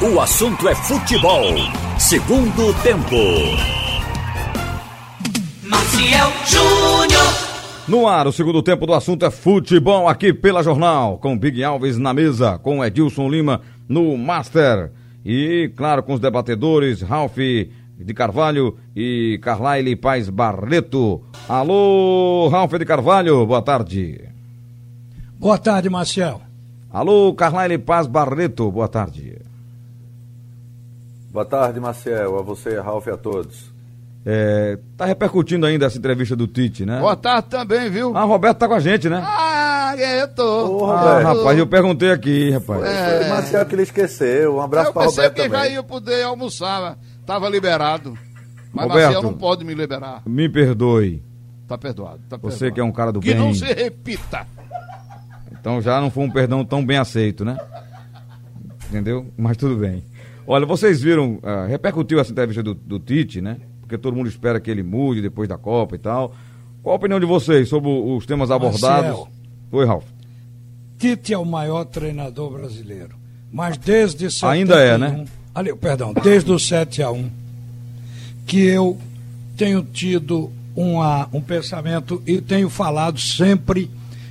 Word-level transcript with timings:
o 0.00 0.20
assunto 0.20 0.68
é 0.68 0.74
futebol. 0.76 1.42
Segundo 1.98 2.72
tempo. 2.84 3.16
Maciel 5.64 6.30
Júnior. 6.46 7.48
No 7.88 8.06
ar, 8.06 8.28
o 8.28 8.32
segundo 8.32 8.62
tempo 8.62 8.86
do 8.86 8.94
assunto 8.94 9.26
é 9.26 9.30
futebol 9.30 10.06
aqui 10.06 10.32
pela 10.32 10.62
Jornal, 10.62 11.18
com 11.18 11.36
Big 11.36 11.64
Alves 11.64 11.98
na 11.98 12.14
mesa, 12.14 12.58
com 12.58 12.84
Edilson 12.84 13.28
Lima 13.28 13.60
no 13.88 14.16
Master 14.16 14.92
e, 15.24 15.72
claro, 15.74 16.04
com 16.04 16.14
os 16.14 16.20
debatedores 16.20 17.02
Ralph 17.02 17.38
de 17.38 18.14
Carvalho 18.14 18.78
e 18.94 19.40
Carlyle 19.42 19.96
Paz 19.96 20.30
Barreto. 20.30 21.24
Alô, 21.48 22.48
Ralph 22.48 22.74
de 22.74 22.84
Carvalho, 22.84 23.44
boa 23.44 23.62
tarde. 23.62 24.20
Boa 25.40 25.58
tarde, 25.58 25.90
Marcel. 25.90 26.40
Alô, 26.92 27.34
Carlyle 27.34 27.78
Paz 27.78 28.06
Barreto, 28.06 28.70
boa 28.70 28.86
tarde. 28.86 29.47
Boa 31.30 31.44
tarde, 31.44 31.78
Marcel, 31.80 32.38
a 32.38 32.42
você, 32.42 32.78
Ralph 32.80 33.06
e 33.06 33.10
a 33.10 33.16
todos. 33.16 33.70
É, 34.26 34.78
tá 34.96 35.04
repercutindo 35.06 35.64
ainda 35.66 35.86
essa 35.86 35.96
entrevista 35.96 36.34
do 36.34 36.46
Tite, 36.46 36.84
né? 36.84 36.98
Boa 37.00 37.16
tarde 37.16 37.48
também, 37.48 37.88
viu? 37.90 38.14
Ah, 38.16 38.24
o 38.24 38.28
Roberto 38.28 38.58
tá 38.58 38.68
com 38.68 38.74
a 38.74 38.80
gente, 38.80 39.08
né? 39.08 39.22
Ah, 39.24 39.94
eu 39.96 40.28
tô. 40.28 40.78
Ô, 40.84 40.90
Ah, 40.90 41.00
Roberto. 41.20 41.38
rapaz, 41.38 41.58
eu 41.58 41.66
perguntei 41.66 42.10
aqui, 42.10 42.50
rapaz. 42.50 42.82
É. 42.82 43.18
Foi 43.20 43.26
o 43.26 43.30
Marcel 43.30 43.66
que 43.66 43.74
ele 43.74 43.82
esqueceu. 43.82 44.56
Um 44.56 44.60
abraço 44.60 44.88
eu 44.88 44.92
para 44.92 45.02
pensei 45.04 45.24
Roberto 45.24 45.34
que 45.36 45.48
já 45.48 45.58
também. 45.58 45.72
ia 45.74 45.82
poder 45.82 46.22
almoçar, 46.24 46.98
tava 47.24 47.48
liberado. 47.48 48.18
Mas 48.72 48.86
Roberto. 48.86 49.04
Marcel 49.12 49.22
não 49.22 49.34
pode 49.38 49.64
me 49.64 49.74
liberar. 49.74 50.22
Me 50.26 50.48
perdoe. 50.48 51.22
Tá 51.66 51.78
perdoado. 51.78 52.20
Tá 52.28 52.36
Você 52.36 52.50
perdoado. 52.70 52.74
que 52.74 52.80
é 52.80 52.84
um 52.84 52.92
cara 52.92 53.12
do 53.12 53.20
Que 53.20 53.32
bem. 53.32 53.38
não 53.38 53.54
se 53.54 53.64
repita. 53.64 54.46
Então 55.58 55.80
já 55.80 56.00
não 56.00 56.10
foi 56.10 56.24
um 56.24 56.30
perdão 56.30 56.64
tão 56.64 56.84
bem 56.84 56.98
aceito, 56.98 57.44
né? 57.44 57.56
Entendeu? 58.88 59.26
Mas 59.36 59.56
tudo 59.56 59.76
bem. 59.76 60.02
Olha, 60.50 60.64
vocês 60.64 61.02
viram, 61.02 61.38
ah, 61.42 61.66
repercutiu 61.66 62.18
essa 62.18 62.32
entrevista 62.32 62.62
do, 62.62 62.72
do 62.72 62.98
Tite, 62.98 63.42
né? 63.42 63.58
Porque 63.82 63.98
todo 63.98 64.16
mundo 64.16 64.30
espera 64.30 64.58
que 64.58 64.70
ele 64.70 64.82
mude 64.82 65.20
depois 65.20 65.46
da 65.46 65.58
Copa 65.58 65.94
e 65.94 65.98
tal. 65.98 66.34
Qual 66.82 66.94
a 66.94 66.96
opinião 66.96 67.20
de 67.20 67.26
vocês 67.26 67.68
sobre 67.68 67.90
os 67.90 68.24
temas 68.24 68.50
abordados? 68.50 69.26
Oi, 69.70 69.84
Ralf. 69.84 70.06
Tite 70.98 71.34
é 71.34 71.38
o 71.38 71.44
maior 71.44 71.84
treinador 71.84 72.50
brasileiro. 72.50 73.14
Mas 73.52 73.76
desde 73.76 74.30
71, 74.30 74.48
Ainda 74.48 74.80
é, 74.80 74.96
né? 74.96 75.26
Ali, 75.54 75.74
perdão, 75.76 76.14
desde 76.14 76.50
o 76.50 76.58
7 76.58 77.02
a 77.02 77.10
1 77.10 77.30
que 78.46 78.64
eu 78.64 78.96
tenho 79.54 79.82
tido 79.82 80.50
uma, 80.74 81.28
um 81.30 81.42
pensamento 81.42 82.22
e 82.26 82.40
tenho 82.40 82.70
falado 82.70 83.20
sempre 83.20 83.90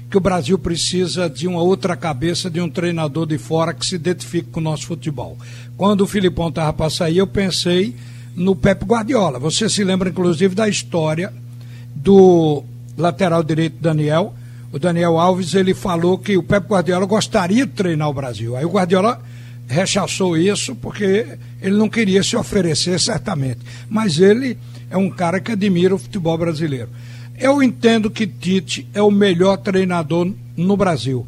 que 0.09 0.17
o 0.17 0.21
Brasil 0.21 0.57
precisa 0.57 1.29
de 1.29 1.47
uma 1.47 1.61
outra 1.61 1.95
cabeça, 1.95 2.49
de 2.49 2.61
um 2.61 2.69
treinador 2.69 3.25
de 3.25 3.37
fora 3.37 3.73
que 3.73 3.85
se 3.85 3.95
identifique 3.95 4.49
com 4.49 4.59
o 4.59 4.63
nosso 4.63 4.85
futebol. 4.85 5.37
Quando 5.75 6.01
o 6.01 6.07
Filipão 6.07 6.47
estava 6.47 6.71
para 6.71 6.89
sair, 6.89 7.17
eu 7.17 7.27
pensei 7.27 7.95
no 8.35 8.55
Pepe 8.55 8.85
Guardiola. 8.85 9.37
Você 9.39 9.67
se 9.67 9.83
lembra, 9.83 10.09
inclusive, 10.09 10.55
da 10.55 10.69
história 10.69 11.33
do 11.93 12.63
lateral 12.97 13.43
direito 13.43 13.81
Daniel. 13.81 14.33
O 14.71 14.79
Daniel 14.79 15.17
Alves, 15.17 15.53
ele 15.53 15.73
falou 15.73 16.17
que 16.17 16.37
o 16.37 16.43
Pepe 16.43 16.67
Guardiola 16.69 17.05
gostaria 17.05 17.65
de 17.65 17.73
treinar 17.73 18.09
o 18.09 18.13
Brasil. 18.13 18.55
Aí 18.55 18.63
o 18.63 18.69
Guardiola 18.69 19.21
rechaçou 19.67 20.37
isso 20.37 20.73
porque 20.75 21.37
ele 21.61 21.75
não 21.75 21.89
queria 21.89 22.23
se 22.23 22.37
oferecer 22.37 22.99
certamente. 22.99 23.59
Mas 23.89 24.19
ele 24.19 24.57
é 24.89 24.95
um 24.95 25.09
cara 25.09 25.41
que 25.41 25.51
admira 25.51 25.95
o 25.95 25.99
futebol 25.99 26.37
brasileiro. 26.37 26.89
Eu 27.37 27.61
entendo 27.61 28.09
que 28.09 28.25
Tite 28.25 28.87
é 28.93 29.01
o 29.01 29.11
melhor 29.11 29.57
treinador 29.57 30.33
no 30.55 30.75
Brasil. 30.75 31.25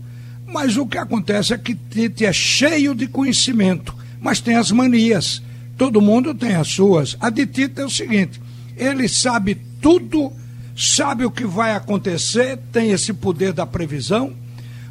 Mas 0.48 0.76
o 0.76 0.88
que 0.88 0.98
acontece 0.98 1.54
é 1.54 1.58
que 1.58 1.76
Tite 1.76 2.26
é 2.26 2.34
cheio 2.34 2.96
de 2.96 3.08
conhecimento, 3.08 3.96
mas 4.20 4.42
tem 4.42 4.56
as 4.56 4.72
manias. 4.72 5.42
Todo 5.78 6.02
mundo 6.02 6.34
tem 6.34 6.56
as 6.56 6.68
suas. 6.68 7.16
A 7.20 7.30
de 7.30 7.46
Tite 7.46 7.80
é 7.80 7.86
o 7.86 7.90
seguinte: 7.90 8.42
ele 8.76 9.08
sabe 9.08 9.56
tudo, 9.80 10.32
sabe 10.76 11.26
o 11.26 11.32
que 11.32 11.46
vai 11.46 11.76
acontecer, 11.76 12.58
tem 12.72 12.92
esse 12.92 13.14
poder 13.14 13.54
da 13.54 13.66
previsão, 13.66 14.34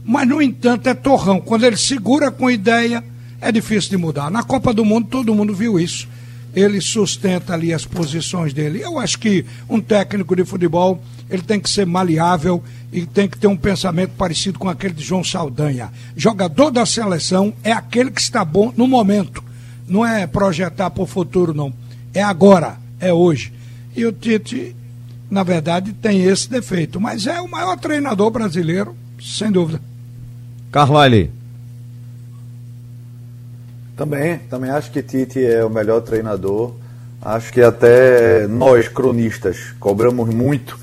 mas, 0.05 0.27
no 0.27 0.41
entanto, 0.41 0.89
é 0.89 0.95
torrão. 0.95 1.41
Quando 1.41 1.65
ele 1.65 1.77
segura 1.77 2.31
com 2.31 2.51
ideia, 2.51 3.05
é 3.41 3.51
difícil 3.51 3.91
de 3.91 3.97
mudar. 3.97 4.31
Na 4.31 4.43
Copa 4.43 4.73
do 4.73 4.85
Mundo, 4.85 5.09
todo 5.11 5.35
mundo 5.35 5.53
viu 5.53 5.79
isso. 5.79 6.09
Ele 6.55 6.81
sustenta 6.81 7.55
ali 7.55 7.73
as 7.73 7.85
posições 7.85 8.53
dele. 8.53 8.81
Eu 8.83 8.99
acho 8.99 9.19
que 9.19 9.45
um 9.69 9.81
técnico 9.81 10.35
de 10.35 10.45
futebol 10.45 11.01
ele 11.31 11.43
tem 11.43 11.61
que 11.61 11.69
ser 11.69 11.87
maleável 11.87 12.63
e 12.93 13.05
tem 13.05 13.29
que 13.29 13.39
ter 13.39 13.47
um 13.47 13.57
pensamento 13.57 14.13
parecido 14.17 14.59
com 14.59 14.69
aquele 14.69 14.95
de 14.95 15.05
João 15.05 15.23
Saldanha. 15.23 15.91
Jogador 16.17 16.71
da 16.71 16.87
seleção 16.87 17.53
é 17.63 17.71
aquele 17.71 18.11
que 18.11 18.21
está 18.21 18.45
bom 18.45 18.73
no 18.77 18.87
momento. 18.87 19.45
Não 19.87 20.05
é 20.05 20.27
projetar 20.27 20.91
para 20.91 21.03
o 21.03 21.07
futuro, 21.07 21.53
não. 21.53 21.73
É 22.15 22.23
agora, 22.23 22.79
é 22.99 23.13
hoje. 23.13 23.53
E 23.95 24.05
o 24.07 24.13
Tite, 24.13 24.75
na 25.31 25.43
verdade, 25.43 25.93
tem 25.93 26.25
esse 26.25 26.49
defeito. 26.49 27.01
Mas 27.01 27.27
é 27.27 27.41
o 27.41 27.49
maior 27.49 27.77
treinador 27.77 28.31
brasileiro, 28.31 28.97
sem 29.21 29.51
dúvida. 29.51 29.81
Carlyle. 30.71 31.38
Também, 33.99 34.39
também 34.39 34.71
acho 34.71 34.93
que 34.93 35.03
Tite 35.03 35.45
é 35.45 35.65
o 35.65 35.69
melhor 35.69 36.01
treinador. 36.03 36.73
Acho 37.21 37.53
que 37.53 37.61
até 37.61 38.47
nós, 38.47 38.87
cronistas, 38.87 39.75
cobramos 39.81 40.33
muito 40.33 40.79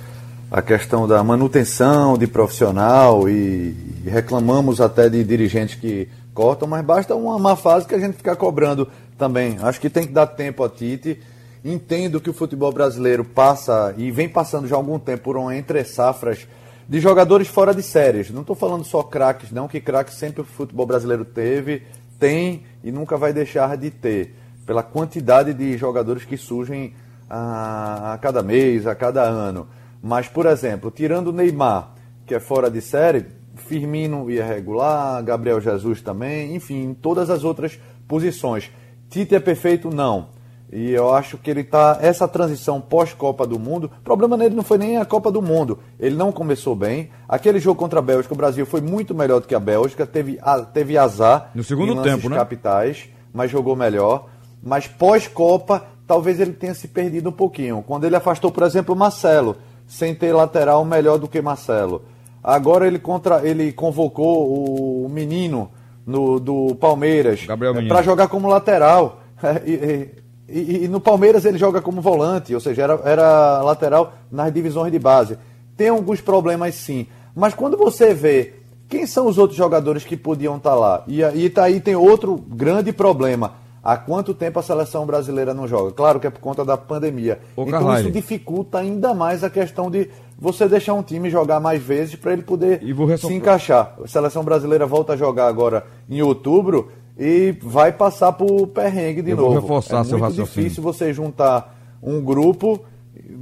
a 0.51 0.61
questão 0.61 1.07
da 1.07 1.23
manutenção 1.23 2.17
de 2.17 2.27
profissional 2.27 3.29
e 3.29 3.73
reclamamos 4.05 4.81
até 4.81 5.07
de 5.07 5.23
dirigentes 5.23 5.75
que 5.75 6.09
cortam, 6.33 6.67
mas 6.67 6.83
basta 6.83 7.15
uma 7.15 7.39
má 7.39 7.55
fase 7.55 7.87
que 7.87 7.95
a 7.95 7.99
gente 7.99 8.17
ficar 8.17 8.35
cobrando 8.35 8.85
também. 9.17 9.59
Acho 9.61 9.79
que 9.79 9.89
tem 9.89 10.05
que 10.05 10.11
dar 10.11 10.27
tempo 10.27 10.61
a 10.61 10.69
Tite. 10.69 11.17
Entendo 11.63 12.19
que 12.19 12.29
o 12.29 12.33
futebol 12.33 12.73
brasileiro 12.73 13.23
passa 13.23 13.95
e 13.97 14.11
vem 14.11 14.27
passando 14.27 14.67
já 14.67 14.75
há 14.75 14.77
algum 14.77 14.99
tempo 14.99 15.23
por 15.23 15.37
uma 15.37 15.55
entre 15.55 15.81
safras 15.85 16.45
de 16.87 16.99
jogadores 16.99 17.47
fora 17.47 17.73
de 17.73 17.81
séries. 17.81 18.29
Não 18.29 18.41
estou 18.41 18.57
falando 18.57 18.83
só 18.83 19.01
craques, 19.01 19.51
não, 19.51 19.69
que 19.69 19.79
craques 19.79 20.15
sempre 20.15 20.41
o 20.41 20.45
futebol 20.45 20.85
brasileiro 20.85 21.23
teve, 21.23 21.81
tem 22.19 22.63
e 22.83 22.91
nunca 22.91 23.17
vai 23.17 23.33
deixar 23.33 23.75
de 23.77 23.89
ter. 23.89 24.35
Pela 24.65 24.81
quantidade 24.81 25.53
de 25.53 25.77
jogadores 25.77 26.25
que 26.25 26.37
surgem 26.37 26.93
a, 27.29 28.13
a 28.13 28.17
cada 28.17 28.41
mês, 28.41 28.87
a 28.87 28.95
cada 28.95 29.21
ano. 29.21 29.67
Mas, 30.01 30.27
por 30.27 30.45
exemplo, 30.45 30.91
tirando 30.91 31.27
o 31.27 31.31
Neymar, 31.31 31.91
que 32.25 32.35
é 32.35 32.39
fora 32.39 32.69
de 32.69 32.81
série, 32.81 33.25
Firmino 33.55 34.29
ia 34.29 34.45
regular, 34.45 35.23
Gabriel 35.23 35.61
Jesus 35.61 36.01
também, 36.01 36.55
enfim, 36.55 36.95
todas 36.99 37.29
as 37.29 37.43
outras 37.43 37.79
posições. 38.07 38.71
Tite 39.09 39.35
é 39.35 39.39
perfeito? 39.39 39.89
Não. 39.89 40.29
E 40.71 40.91
eu 40.91 41.13
acho 41.13 41.37
que 41.37 41.49
ele 41.49 41.63
tá 41.63 41.99
essa 42.01 42.27
transição 42.27 42.81
pós-Copa 42.81 43.45
do 43.45 43.57
Mundo, 43.59 43.89
o 43.99 44.03
problema 44.03 44.35
nele 44.35 44.55
não 44.55 44.63
foi 44.63 44.77
nem 44.77 44.97
a 44.97 45.05
Copa 45.05 45.31
do 45.31 45.41
Mundo. 45.41 45.79
Ele 45.99 46.15
não 46.15 46.31
começou 46.31 46.75
bem. 46.75 47.09
Aquele 47.29 47.59
jogo 47.59 47.79
contra 47.79 47.99
a 47.99 48.01
Bélgica, 48.01 48.33
o 48.33 48.37
Brasil 48.37 48.65
foi 48.65 48.81
muito 48.81 49.13
melhor 49.15 49.39
do 49.39 49.47
que 49.47 49.55
a 49.55 49.59
Bélgica, 49.59 50.05
teve, 50.05 50.37
a- 50.41 50.61
teve 50.61 50.97
azar 50.97 51.51
No 51.55 51.63
segundo 51.63 52.01
tempo, 52.01 52.27
né? 52.29 52.35
capitais, 52.35 53.07
mas 53.31 53.49
jogou 53.51 53.75
melhor. 53.75 54.25
Mas 54.61 54.87
pós-Copa, 54.87 55.85
talvez 56.07 56.39
ele 56.39 56.53
tenha 56.53 56.73
se 56.73 56.87
perdido 56.87 57.29
um 57.29 57.33
pouquinho. 57.33 57.83
Quando 57.85 58.05
ele 58.05 58.15
afastou, 58.15 58.51
por 58.51 58.63
exemplo, 58.63 58.95
o 58.95 58.97
Marcelo, 58.97 59.55
sem 59.87 60.15
ter 60.15 60.33
lateral 60.33 60.83
melhor 60.83 61.19
do 61.19 61.27
que 61.27 61.39
Marcelo. 61.41 62.01
Agora 62.43 62.85
ele 62.87 62.97
contra 62.99 63.47
ele 63.47 63.71
convocou 63.71 65.03
o 65.05 65.07
menino 65.09 65.69
no, 66.05 66.39
do 66.39 66.75
Palmeiras 66.75 67.45
Menino. 67.81 67.93
para 67.95 68.03
jogar 68.03 68.27
como 68.27 68.47
lateral. 68.47 69.19
E, 70.47 70.85
e- 70.85 70.87
no 70.87 70.99
Palmeiras 70.99 71.45
ele 71.45 71.57
joga 71.57 71.81
como 71.81 72.01
volante, 72.01 72.53
ou 72.53 72.59
seja, 72.61 72.83
era, 72.83 72.99
era 73.03 73.61
lateral 73.61 74.13
nas 74.31 74.53
divisões 74.53 74.91
de 74.91 74.99
base. 74.99 75.37
Tem 75.75 75.89
alguns 75.89 76.21
problemas 76.21 76.75
sim. 76.75 77.07
Mas 77.35 77.53
quando 77.53 77.75
você 77.77 78.13
vê 78.13 78.53
quem 78.87 79.05
são 79.07 79.27
os 79.27 79.37
outros 79.37 79.57
jogadores 79.57 80.03
que 80.03 80.15
podiam 80.15 80.57
estar 80.57 80.75
lá, 80.75 81.03
e, 81.07 81.21
e 81.21 81.49
tá 81.49 81.63
aí 81.63 81.79
tem 81.79 81.95
outro 81.95 82.35
grande 82.47 82.93
problema. 82.93 83.53
Há 83.83 83.97
quanto 83.97 84.33
tempo 84.33 84.57
a 84.57 84.63
seleção 84.63 85.05
brasileira 85.05 85.53
não 85.53 85.67
joga? 85.67 85.91
Claro 85.91 86.19
que 86.19 86.25
é 86.25 86.29
por 86.31 86.39
conta 86.41 86.65
da 86.65 86.75
pandemia. 86.75 87.39
Ô, 87.55 87.65
então 87.67 87.93
isso 87.99 88.09
dificulta 88.09 88.79
ainda 88.79 89.13
mais 89.13 89.43
a 89.43 89.49
questão 89.49 89.91
de 89.91 90.09
você 90.39 90.67
deixar 90.67 90.95
um 90.95 91.03
time 91.03 91.29
jogar 91.29 91.59
mais 91.59 91.83
vezes 91.83 92.15
para 92.15 92.33
ele 92.33 92.41
poder 92.41 92.81
E 92.81 93.17
se 93.17 93.31
encaixar. 93.31 93.95
A 94.03 94.07
seleção 94.07 94.43
brasileira 94.43 94.87
volta 94.87 95.13
a 95.13 95.15
jogar 95.17 95.45
agora 95.47 95.85
em 96.09 96.19
outubro 96.23 96.91
e 97.17 97.55
vai 97.61 97.91
passar 97.91 98.31
por 98.33 98.67
perrengue 98.67 99.21
de 99.21 99.31
Eu 99.31 99.37
vou 99.37 99.45
novo. 99.53 99.61
reforçar 99.61 100.01
é 100.01 100.03
seu 100.03 100.17
muito 100.17 100.23
raciocínio. 100.31 100.63
difícil 100.63 100.83
você 100.83 101.13
juntar 101.13 101.75
um 102.01 102.21
grupo 102.21 102.83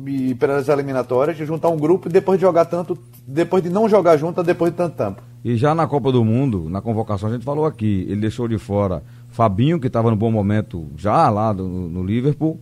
e 0.07 0.35
pelas 0.35 0.69
eliminatórias, 0.69 1.35
juntar 1.37 1.69
um 1.69 1.77
grupo 1.77 2.07
e 2.07 2.11
depois 2.11 2.37
de 2.39 2.41
jogar 2.45 2.65
tanto, 2.65 2.97
depois 3.27 3.63
de 3.63 3.69
não 3.69 3.89
jogar 3.89 4.17
junto, 4.17 4.43
depois 4.43 4.71
de 4.71 4.77
tanto 4.77 4.95
tempo. 4.95 5.21
E 5.43 5.55
já 5.57 5.73
na 5.75 5.85
Copa 5.87 6.11
do 6.11 6.23
Mundo, 6.23 6.69
na 6.69 6.81
convocação, 6.81 7.27
a 7.29 7.31
gente 7.33 7.43
falou 7.43 7.65
aqui, 7.65 8.05
ele 8.07 8.21
deixou 8.21 8.47
de 8.47 8.57
fora 8.57 9.03
Fabinho, 9.29 9.79
que 9.79 9.87
estava 9.87 10.09
no 10.09 10.15
bom 10.15 10.31
momento 10.31 10.87
já 10.95 11.27
lá 11.29 11.51
do- 11.51 11.67
no, 11.67 11.89
no 11.89 12.03
Liverpool, 12.03 12.59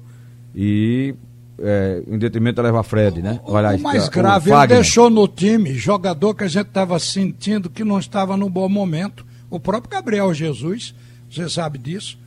e 0.56 1.14
é, 1.60 2.02
em 2.08 2.18
detrimento 2.18 2.56
de 2.56 2.62
levar 2.68 2.82
Fred, 2.84 3.22
né? 3.22 3.40
O 3.46 3.54
mais 3.84 4.10
grave, 4.10 4.52
ele 4.52 4.68
deixou 4.68 5.10
no 5.10 5.28
time 5.28 5.74
jogador 5.76 6.34
que 6.34 6.44
a 6.44 6.48
gente 6.48 6.68
estava 6.68 6.98
sentindo 6.98 7.70
que 7.70 7.84
não 7.84 8.00
estava 8.00 8.36
no 8.36 8.50
bom 8.50 8.68
momento. 8.68 9.26
O 9.52 9.60
próprio 9.60 9.92
Gabriel 9.92 10.34
Jesus, 10.34 10.96
você 11.30 11.48
sabe 11.48 11.78
disso. 11.78 12.18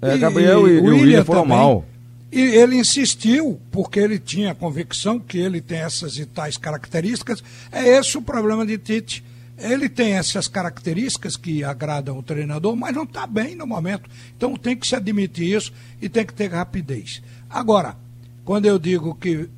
É, 0.00 0.16
Gabriel 0.18 0.68
e, 0.68 0.74
e 0.74 0.80
o 0.80 0.84
William 0.84 1.24
foram 1.24 1.42
também. 1.42 1.56
mal. 1.56 1.84
E 2.30 2.40
ele 2.40 2.76
insistiu, 2.76 3.60
porque 3.70 3.98
ele 3.98 4.18
tinha 4.18 4.52
a 4.52 4.54
convicção 4.54 5.18
que 5.18 5.38
ele 5.38 5.60
tem 5.60 5.78
essas 5.78 6.18
e 6.18 6.26
tais 6.26 6.56
características. 6.56 7.42
É 7.72 7.88
esse 7.96 8.18
o 8.18 8.22
problema 8.22 8.66
de 8.66 8.76
Tite. 8.76 9.24
Ele 9.56 9.88
tem 9.88 10.14
essas 10.14 10.48
características 10.48 11.36
que 11.36 11.62
agradam 11.62 12.18
o 12.18 12.22
treinador, 12.22 12.74
mas 12.76 12.94
não 12.94 13.04
está 13.04 13.26
bem 13.26 13.54
no 13.54 13.66
momento. 13.66 14.10
Então 14.36 14.56
tem 14.56 14.76
que 14.76 14.86
se 14.86 14.96
admitir 14.96 15.56
isso 15.56 15.72
e 16.02 16.08
tem 16.08 16.26
que 16.26 16.34
ter 16.34 16.50
rapidez. 16.50 17.22
Agora, 17.48 17.96
quando 18.44 18.66
eu 18.66 18.78
digo 18.78 19.14
que 19.14 19.48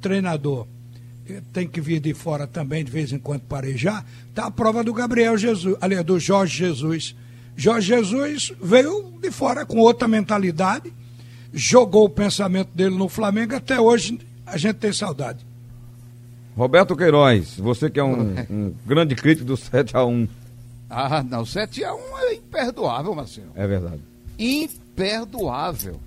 treinador 0.00 0.66
tem 1.52 1.66
que 1.66 1.80
vir 1.80 2.00
de 2.00 2.12
fora 2.12 2.46
também 2.46 2.84
de 2.84 2.90
vez 2.90 3.12
em 3.12 3.18
quando 3.18 3.42
parejar, 3.42 4.04
está 4.28 4.46
a 4.46 4.50
prova 4.50 4.84
do 4.84 4.92
Gabriel 4.92 5.36
Jesus, 5.36 5.76
aliás, 5.80 6.04
do 6.04 6.18
Jorge 6.18 6.58
Jesus. 6.58 7.16
Jorge 7.56 7.88
Jesus 7.88 8.52
veio 8.60 9.12
de 9.20 9.30
fora 9.30 9.64
com 9.64 9.78
outra 9.78 10.06
mentalidade, 10.06 10.92
jogou 11.52 12.04
o 12.04 12.10
pensamento 12.10 12.70
dele 12.74 12.96
no 12.96 13.08
Flamengo, 13.08 13.54
até 13.54 13.80
hoje 13.80 14.18
a 14.44 14.56
gente 14.56 14.76
tem 14.76 14.92
saudade. 14.92 15.44
Roberto 16.56 16.94
Queiroz, 16.94 17.56
você 17.56 17.88
que 17.90 17.98
é 17.98 18.04
um, 18.04 18.34
um 18.50 18.74
grande 18.86 19.14
crítico 19.14 19.46
do 19.46 19.54
7x1. 19.54 20.28
Ah, 20.90 21.22
não, 21.22 21.42
7x1 21.42 21.98
é 22.18 22.34
imperdoável, 22.34 23.14
Marcelo. 23.14 23.50
É 23.54 23.66
verdade. 23.66 24.00
Imperdoável. 24.38 25.98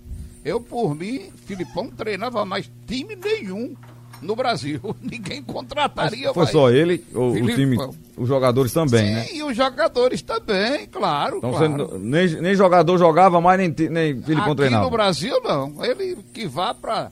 Eu, 0.46 0.62
por 0.62 0.96
mim, 0.96 1.30
Filipão 1.46 1.90
treinava 1.90 2.46
mais 2.46 2.70
time 2.86 3.16
nenhum 3.16 3.76
no 4.22 4.36
Brasil. 4.36 4.80
Ninguém 5.02 5.42
contrataria 5.42 6.34
Foi 6.34 6.44
mais. 6.44 6.52
só 6.52 6.70
ele, 6.70 7.04
o, 7.14 7.30
o 7.30 7.56
time, 7.56 7.78
os 8.18 8.28
jogadores 8.28 8.74
também, 8.74 9.14
né? 9.14 9.24
Sim, 9.24 9.38
e 9.38 9.44
os 9.44 9.56
jogadores 9.56 10.22
também, 10.22 10.88
claro. 10.88 11.38
Então 11.38 11.52
claro. 11.52 11.88
você, 11.88 11.98
nem, 12.00 12.28
nem 12.42 12.56
jogador 12.56 12.98
jogava 12.98 13.40
mais, 13.42 13.60
nem, 13.60 13.70
nem 13.90 14.22
Filipão 14.22 14.48
aqui 14.52 14.56
treinava. 14.56 14.86
no 14.86 14.92
Brasil, 14.92 15.42
não. 15.44 15.84
Ele 15.84 16.18
que 16.34 16.48
vá 16.48 16.74
para 16.74 17.12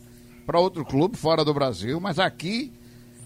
outro 0.53 0.85
clube 0.85 1.17
fora 1.17 1.43
do 1.43 1.53
Brasil, 1.53 1.99
mas 1.99 2.19
aqui 2.19 2.71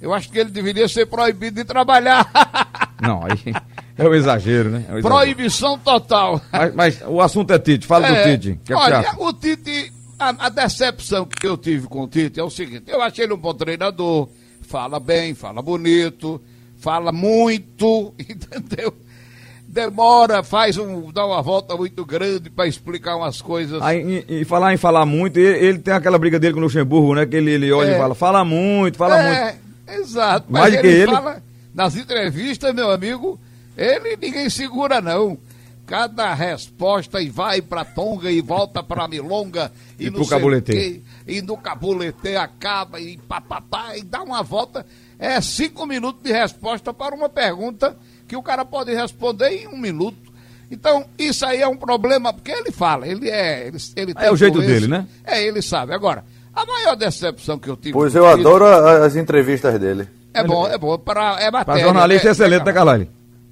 eu 0.01 0.13
acho 0.13 0.29
que 0.29 0.39
ele 0.39 0.49
deveria 0.49 0.87
ser 0.87 1.05
proibido 1.05 1.57
de 1.57 1.65
trabalhar. 1.65 2.29
Não, 3.01 3.21
aí 3.25 3.53
é 3.97 4.07
o 4.07 4.13
exagero, 4.13 4.69
né? 4.69 4.85
É 4.89 4.93
o 4.93 4.97
exagero. 4.97 5.07
Proibição 5.15 5.77
total. 5.77 6.41
Mas, 6.51 6.75
mas 6.75 7.01
o 7.05 7.21
assunto 7.21 7.51
é 7.53 7.59
Tite, 7.59 7.85
fala 7.87 8.07
É, 8.07 8.11
do 8.11 8.29
Tite. 8.31 8.59
Que, 8.63 8.73
é 8.73 8.75
que 8.75 8.81
olha, 8.81 8.99
acha? 8.99 9.15
o 9.17 9.33
Tite, 9.33 9.93
a, 10.19 10.29
a 10.47 10.49
decepção 10.49 11.25
que 11.25 11.47
eu 11.47 11.57
tive 11.57 11.87
com 11.87 12.03
o 12.03 12.07
Tite 12.07 12.39
é 12.39 12.43
o 12.43 12.49
seguinte: 12.49 12.83
eu 12.87 13.01
achei 13.01 13.23
ele 13.25 13.33
um 13.33 13.37
bom 13.37 13.53
treinador, 13.53 14.27
fala 14.61 14.99
bem, 14.99 15.33
fala 15.33 15.61
bonito, 15.61 16.41
fala 16.77 17.11
muito, 17.11 18.13
entendeu? 18.19 18.93
Demora, 19.67 20.41
faz 20.41 20.77
um, 20.77 21.11
dá 21.11 21.23
uma 21.25 21.43
volta 21.43 21.75
muito 21.77 22.03
grande 22.03 22.49
para 22.49 22.65
explicar 22.67 23.15
umas 23.15 23.39
coisas. 23.39 23.79
Aí, 23.83 24.25
e, 24.27 24.41
e 24.41 24.45
falar 24.45 24.73
em 24.73 24.77
falar 24.77 25.05
muito, 25.05 25.37
ele, 25.37 25.63
ele 25.65 25.77
tem 25.79 25.93
aquela 25.93 26.17
briga 26.17 26.39
dele 26.39 26.53
com 26.53 26.59
o 26.59 26.63
Luxemburgo, 26.63 27.13
né? 27.13 27.25
Que 27.27 27.35
ele, 27.35 27.51
ele 27.51 27.71
olha 27.71 27.91
É. 27.91 27.95
e 27.95 27.97
fala, 27.99 28.15
fala 28.15 28.43
muito, 28.43 28.97
fala 28.97 29.15
muito. 29.21 29.27
é, 29.37 29.55
exato. 29.99 30.51
Mais 30.51 30.73
Mas 30.73 30.83
ele, 30.83 30.87
ele. 31.01 31.11
fala 31.11 31.43
nas 31.71 31.95
entrevistas, 31.95 32.73
meu 32.73 32.89
amigo, 32.89 33.39
ele 33.77 34.17
ninguém 34.19 34.49
segura 34.49 34.99
não. 35.01 35.37
Cada 35.89 36.35
resposta 36.35 37.19
e 37.19 37.29
vai 37.29 37.63
pra 37.63 37.83
Tonga 37.83 38.29
e 38.29 38.41
volta 38.41 38.83
pra 38.83 39.07
Milonga 39.07 39.71
e, 39.97 40.05
E 40.05 40.09
não 40.11 40.13
pro 40.17 40.25
sei 40.25 40.37
o 40.37 40.39
Cabuletê. 40.39 40.71
quê, 40.73 41.01
e 41.27 41.41
no 41.41 41.57
Cabuletê 41.57 42.35
acaba 42.35 42.99
e 42.99 43.17
papapá 43.17 43.97
e 43.97 44.03
dá 44.03 44.21
uma 44.21 44.43
volta. 44.43 44.85
É 45.17 45.41
cinco 45.41 45.87
minutos 45.87 46.21
de 46.21 46.31
resposta 46.31 46.93
para 46.93 47.15
uma 47.15 47.27
pergunta 47.27 47.97
que 48.27 48.35
o 48.35 48.43
cara 48.43 48.63
pode 48.63 48.93
responder 48.93 49.49
em 49.49 49.67
um 49.67 49.77
minuto. 49.79 50.29
Então, 50.69 51.05
isso 51.17 51.43
aí 51.43 51.59
é 51.59 51.67
um 51.67 51.75
problema, 51.75 52.31
porque 52.31 52.51
ele 52.51 52.71
fala, 52.71 53.07
ele 53.07 53.27
é. 53.27 53.65
Ele, 53.67 53.77
ele 53.95 54.13
É 54.15 54.31
o 54.31 54.35
jeito 54.37 54.59
dele, 54.59 54.85
né? 54.85 55.07
É, 55.25 55.43
ele 55.43 55.63
sabe. 55.63 55.91
Agora, 55.95 56.23
a 56.53 56.63
maior 56.67 56.95
decepção 56.95 57.57
que 57.57 57.67
eu 57.67 57.75
tive. 57.75 57.93
Pois 57.93 58.13
eu 58.13 58.27
adoro 58.27 58.63
as 58.67 59.15
entrevistas 59.15 59.79
dele. 59.79 60.07
é 60.35 60.43
bom, 60.43 60.67
é 60.67 60.77
bom. 60.77 60.95
Pra, 60.99 61.37
é 61.39 61.49
matéria. 61.49 61.63
Pra 61.65 61.79
jornalista 61.79 62.27
é 62.27 62.31
excelente, 62.31 62.63
né, 62.63 62.71
caralho? 62.71 63.07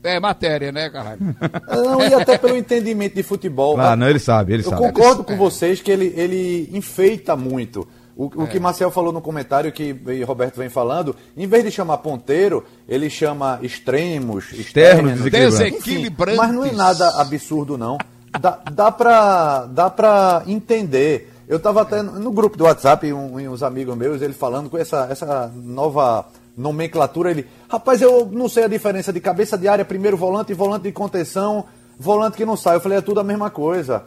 É 0.08 0.20
matéria, 0.20 0.72
né, 0.72 0.90
caralho? 0.90 1.20
Não, 1.70 2.02
e 2.02 2.14
até 2.14 2.38
pelo 2.38 2.56
entendimento 2.58 3.16
de 3.16 3.24
futebol. 3.24 3.80
Ah, 3.80 3.96
não, 3.96 4.10
ele 4.10 4.20
sabe, 4.20 4.54
ele 4.54 4.64
Eu 4.66 4.70
sabe. 4.70 4.82
concordo 4.82 5.24
com 5.24 5.36
vocês 5.38 5.82
que 5.82 5.92
ele, 5.92 6.14
ele 6.16 6.70
enfeita 6.74 7.36
muito. 7.36 7.88
O, 8.16 8.32
o 8.42 8.44
É. 8.46 8.48
que 8.48 8.60
Marcel 8.60 8.90
falou 8.90 9.12
no 9.14 9.22
comentário, 9.22 9.72
que 9.72 9.96
e 10.08 10.24
Roberto 10.24 10.58
vem 10.58 10.70
falando, 10.70 11.16
em 11.36 11.46
vez 11.46 11.64
de 11.64 11.70
chamar 11.72 11.98
ponteiro, 12.00 12.64
ele 12.90 13.10
chama 13.12 13.60
extremos, 13.62 14.52
Externos, 14.54 15.24
externos, 15.26 15.60
desequilibrantes. 15.60 16.34
enfim. 16.40 16.48
Mas 16.48 16.52
não 16.56 16.66
é 16.66 16.72
nada 16.72 17.10
absurdo, 17.22 17.78
não. 17.78 17.98
Dá, 18.42 18.60
dá, 18.72 18.92
pra, 18.92 19.66
dá 19.68 19.90
pra 19.90 20.44
entender. 20.48 21.32
Eu 21.48 21.58
estava 21.58 21.82
até 21.84 22.02
no 22.02 22.32
grupo 22.32 22.58
do 22.58 22.66
WhatsApp, 22.66 23.12
um, 23.14 23.40
e 23.40 23.48
uns 23.48 23.64
amigos 23.64 23.96
meus, 23.96 24.22
ele 24.22 24.34
falando 24.34 24.70
com 24.70 24.78
essa, 24.78 25.08
essa 25.10 25.52
nova 25.56 26.26
nomenclatura, 26.58 27.30
ele, 27.30 27.48
rapaz, 27.70 28.02
eu 28.02 28.28
não 28.32 28.50
sei 28.50 28.64
a 28.64 28.68
diferença 28.68 29.14
de 29.14 29.20
cabeça 29.20 29.58
de 29.58 29.68
área, 29.68 29.86
primeiro 29.86 30.18
volante, 30.18 30.54
volante 30.54 30.84
de 30.84 30.92
contenção, 30.92 31.66
volante 32.00 32.36
que 32.36 32.46
não 32.46 32.58
sai. 32.58 32.78
Eu 32.78 32.82
falei, 32.82 32.98
é 32.98 33.02
tudo 33.02 33.20
a 33.20 33.24
mesma 33.24 33.50
coisa. 33.52 34.04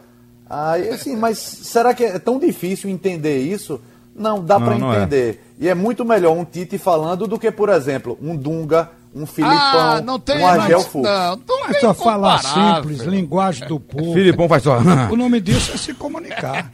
Aí, 0.48 0.88
assim, 0.88 1.14
mas 1.14 1.38
será 1.38 1.94
que 1.94 2.04
é 2.04 2.18
tão 2.18 2.38
difícil 2.38 2.90
entender 2.90 3.38
isso? 3.38 3.80
Não, 4.14 4.44
dá 4.44 4.58
não 4.58 4.92
é. 4.92 4.96
entender. 4.96 5.44
E 5.58 5.68
é 5.68 5.74
muito 5.74 6.04
melhor 6.04 6.36
um 6.36 6.44
Tite 6.44 6.76
falando 6.76 7.28
do 7.28 7.38
que, 7.38 7.52
por 7.52 7.68
exemplo, 7.68 8.18
um 8.20 8.36
Dunga, 8.36 8.90
um 9.14 9.26
Filipão, 9.26 9.56
ah, 9.58 10.00
não 10.04 10.18
tem 10.20 10.38
um 10.38 10.46
Argel 10.46 10.78
mais- 10.78 10.86
Fux. 10.88 11.04
Não, 11.08 11.30
não 11.36 11.66
tem 11.68 11.80
só 11.80 11.92
falar 11.94 12.38
simples, 12.38 13.00
linguagem 13.00 13.66
do 13.66 13.80
povo. 13.80 14.12
Filipão 14.12 14.48
faz 14.48 14.62
só. 14.62 14.78
O 15.10 15.16
nome 15.16 15.40
disso 15.40 15.72
é 15.74 15.76
se 15.76 15.92
comunicar. 15.94 16.70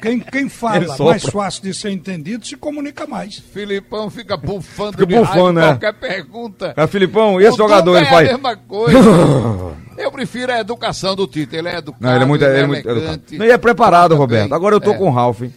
Quem, 0.00 0.18
quem 0.20 0.42
Ele 0.42 0.50
fala 0.50 0.96
mais 1.04 1.22
fácil 1.24 1.62
de 1.62 1.74
ser 1.74 1.90
entendido 1.90 2.44
se 2.46 2.56
comunica 2.56 3.06
mais. 3.06 3.38
Filipão 3.38 4.10
fica 4.10 4.36
bufando 4.36 4.92
Fica 4.92 5.06
de 5.06 5.16
bufando, 5.16 5.52
né? 5.60 5.66
qualquer 5.68 5.92
pergunta. 5.94 6.74
Ah, 6.76 6.86
Filipão, 6.86 7.40
e 7.40 7.44
esse 7.44 7.54
O 7.54 7.58
jogador 7.58 7.96
ele 7.96 8.06
é 8.06 8.10
faz? 8.10 8.28
a 8.28 8.32
mesma 8.32 8.56
coisa. 8.56 8.98
Eu 9.98 10.12
prefiro 10.12 10.52
a 10.52 10.60
educação 10.60 11.16
do 11.16 11.26
Tite. 11.26 11.56
Ele 11.56 11.68
é 11.68 11.78
educado, 11.78 12.04
Não, 12.04 12.14
ele 12.14 12.22
é 12.22 12.26
muito, 12.26 12.44
ele 12.44 12.58
é 12.60 12.66
muito 12.66 12.88
elegante. 12.88 13.12
educado. 13.14 13.38
Não, 13.38 13.46
e 13.46 13.50
é 13.50 13.58
preparado, 13.58 14.14
Roberto. 14.14 14.52
Agora 14.54 14.76
eu 14.76 14.80
tô 14.80 14.92
É. 14.92 14.96
com 14.96 15.08
o 15.08 15.10
Ralf. 15.10 15.40
No 15.42 15.50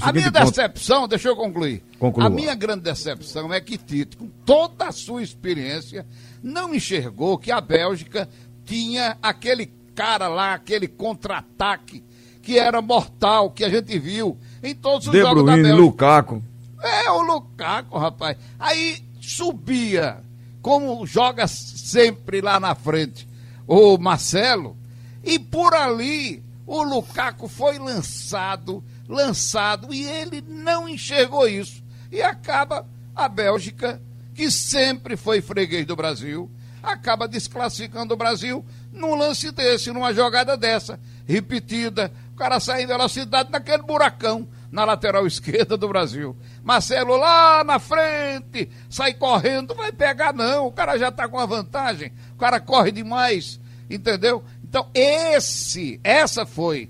A 0.00 0.12
minha 0.12 0.30
ponto. 0.30 0.44
decepção, 0.44 1.08
deixa 1.08 1.28
eu 1.28 1.36
concluir. 1.36 1.82
Conclua. 1.98 2.26
A 2.26 2.30
minha 2.30 2.54
grande 2.54 2.82
decepção 2.84 3.52
é 3.52 3.60
que 3.60 3.76
Tito, 3.76 4.18
com 4.18 4.28
toda 4.44 4.86
a 4.86 4.92
sua 4.92 5.22
experiência, 5.22 6.06
não 6.42 6.74
enxergou 6.74 7.36
que 7.36 7.50
a 7.50 7.60
Bélgica 7.60 8.28
tinha 8.64 9.16
aquele 9.20 9.72
cara 9.94 10.28
lá, 10.28 10.54
aquele 10.54 10.86
contra-ataque 10.86 12.04
que 12.40 12.58
era 12.58 12.80
mortal, 12.80 13.50
que 13.50 13.64
a 13.64 13.68
gente 13.68 13.98
viu 13.98 14.38
em 14.62 14.74
todos 14.74 15.06
os 15.06 15.12
De 15.12 15.20
jogos 15.20 15.44
da 15.44 15.52
Bruyne, 15.52 15.62
Bélgica. 15.62 15.82
Lukaku. 15.82 16.42
É, 16.82 17.10
o 17.10 17.22
Lukaku, 17.22 17.98
rapaz. 17.98 18.36
Aí 18.58 19.02
subia, 19.20 20.18
como 20.62 21.04
joga 21.06 21.46
sempre 21.46 22.40
lá 22.40 22.58
na 22.60 22.74
frente, 22.74 23.28
o 23.66 23.98
Marcelo, 23.98 24.76
e 25.22 25.38
por 25.38 25.74
ali 25.74 26.42
o 26.66 26.82
Lukaku 26.82 27.48
foi 27.48 27.78
lançado, 27.78 28.82
lançado, 29.10 29.92
e 29.92 30.04
ele 30.04 30.42
não 30.46 30.88
enxergou 30.88 31.48
isso. 31.48 31.82
E 32.10 32.22
acaba 32.22 32.86
a 33.14 33.28
Bélgica, 33.28 34.00
que 34.34 34.50
sempre 34.50 35.16
foi 35.16 35.42
freguês 35.42 35.84
do 35.84 35.96
Brasil, 35.96 36.50
acaba 36.82 37.28
desclassificando 37.28 38.14
o 38.14 38.16
Brasil 38.16 38.64
num 38.92 39.14
lance 39.14 39.50
desse, 39.50 39.92
numa 39.92 40.14
jogada 40.14 40.56
dessa, 40.56 40.98
repetida, 41.26 42.10
o 42.32 42.36
cara 42.36 42.58
sai 42.58 42.82
em 42.82 42.86
velocidade 42.86 43.50
naquele 43.50 43.82
buracão 43.82 44.48
na 44.70 44.84
lateral 44.84 45.26
esquerda 45.28 45.76
do 45.76 45.88
Brasil. 45.88 46.34
Marcelo 46.62 47.16
lá 47.16 47.62
na 47.64 47.78
frente, 47.78 48.70
sai 48.88 49.12
correndo, 49.14 49.74
vai 49.74 49.92
pegar 49.92 50.32
não, 50.32 50.68
o 50.68 50.72
cara 50.72 50.96
já 50.96 51.10
tá 51.10 51.28
com 51.28 51.38
a 51.38 51.46
vantagem, 51.46 52.12
o 52.34 52.38
cara 52.38 52.60
corre 52.60 52.92
demais, 52.92 53.60
entendeu? 53.90 54.42
Então 54.64 54.88
esse, 54.94 56.00
essa 56.02 56.46
foi, 56.46 56.88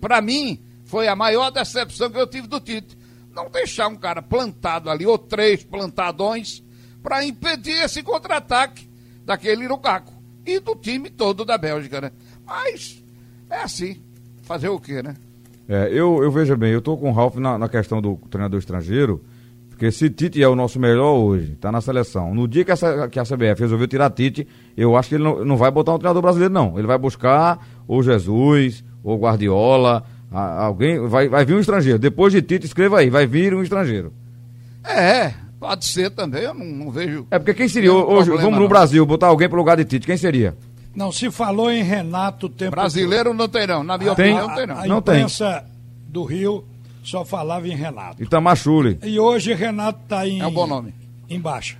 para 0.00 0.20
mim, 0.20 0.60
foi 0.86 1.08
a 1.08 1.14
maior 1.14 1.50
decepção 1.50 2.10
que 2.10 2.18
eu 2.18 2.26
tive 2.26 2.46
do 2.46 2.60
Tite. 2.60 2.96
Não 3.34 3.50
deixar 3.50 3.88
um 3.88 3.96
cara 3.96 4.22
plantado 4.22 4.88
ali, 4.88 5.04
ou 5.04 5.18
três 5.18 5.62
plantadões, 5.62 6.64
para 7.02 7.24
impedir 7.24 7.84
esse 7.84 8.02
contra-ataque 8.02 8.88
daquele 9.24 9.68
Lukaku 9.68 10.12
e 10.46 10.58
do 10.58 10.74
time 10.74 11.10
todo 11.10 11.44
da 11.44 11.58
Bélgica, 11.58 12.00
né? 12.00 12.12
Mas 12.46 13.04
é 13.50 13.62
assim, 13.62 14.00
fazer 14.42 14.68
o 14.68 14.80
quê, 14.80 15.02
né? 15.02 15.14
É, 15.68 15.88
eu, 15.90 16.22
eu 16.22 16.30
vejo 16.30 16.56
bem, 16.56 16.72
eu 16.72 16.80
tô 16.80 16.96
com 16.96 17.10
o 17.10 17.12
Ralf 17.12 17.36
na, 17.36 17.58
na 17.58 17.68
questão 17.68 18.00
do 18.00 18.16
treinador 18.30 18.58
estrangeiro, 18.58 19.22
porque 19.68 19.90
se 19.90 20.08
Tite 20.08 20.42
é 20.42 20.48
o 20.48 20.54
nosso 20.54 20.78
melhor 20.78 21.12
hoje, 21.14 21.56
tá 21.56 21.70
na 21.70 21.80
seleção. 21.80 22.34
No 22.34 22.48
dia 22.48 22.64
que, 22.64 22.70
essa, 22.70 23.08
que 23.08 23.18
a 23.18 23.24
CBF 23.24 23.60
resolveu 23.60 23.86
tirar 23.86 24.08
Tite, 24.10 24.46
eu 24.76 24.96
acho 24.96 25.08
que 25.08 25.16
ele 25.16 25.24
não, 25.24 25.44
não 25.44 25.56
vai 25.56 25.70
botar 25.70 25.94
um 25.94 25.98
treinador 25.98 26.22
brasileiro, 26.22 26.54
não. 26.54 26.78
Ele 26.78 26.86
vai 26.86 26.96
buscar 26.96 27.58
ou 27.86 28.02
Jesus, 28.02 28.82
ou 29.02 29.18
Guardiola, 29.18 30.04
alguém, 30.30 30.98
vai, 31.06 31.28
vai 31.28 31.44
vir 31.44 31.54
um 31.54 31.60
estrangeiro. 31.60 31.98
Depois 31.98 32.32
de 32.32 32.42
Tite, 32.42 32.66
escreva 32.66 32.98
aí, 33.00 33.10
vai 33.10 33.26
vir 33.26 33.54
um 33.54 33.62
estrangeiro. 33.62 34.12
É, 34.84 35.32
pode 35.58 35.84
ser 35.84 36.10
também, 36.10 36.42
eu 36.42 36.54
não, 36.54 36.64
não 36.64 36.90
vejo. 36.90 37.26
É 37.30 37.38
porque 37.38 37.54
quem 37.54 37.68
seria 37.68 37.92
hoje, 37.92 38.26
problema, 38.26 38.36
vamos 38.42 38.56
no 38.56 38.62
não. 38.62 38.68
Brasil, 38.68 39.04
botar 39.06 39.26
alguém 39.28 39.48
pro 39.48 39.58
lugar 39.58 39.76
de 39.76 39.84
Tite, 39.84 40.06
quem 40.06 40.16
seria? 40.16 40.56
Não, 40.94 41.12
se 41.12 41.30
falou 41.30 41.70
em 41.70 41.82
Renato 41.82 42.46
o 42.46 42.48
tempo 42.48 42.70
Brasileiro 42.70 43.34
não 43.34 43.48
tem, 43.48 43.66
não. 43.66 43.84
Na 43.84 43.98
minha 43.98 44.14
Tem. 44.14 44.32
opinião, 44.32 44.48
não 44.48 44.54
tem, 44.56 44.66
não. 44.66 44.74
A, 44.76 44.82
a 44.82 44.86
Não 44.86 45.02
tem. 45.02 45.14
imprensa 45.16 45.64
do 46.08 46.24
Rio 46.24 46.64
só 47.04 47.24
falava 47.24 47.68
em 47.68 47.76
Renato. 47.76 48.22
Itamar 48.22 48.56
Chuli. 48.56 48.98
E 49.02 49.20
hoje 49.20 49.52
Renato 49.52 50.00
está 50.04 50.26
em. 50.26 50.40
É 50.40 50.46
um 50.46 50.50
bom 50.52 50.66
nome. 50.66 50.94
Em 51.28 51.38
baixa. 51.38 51.76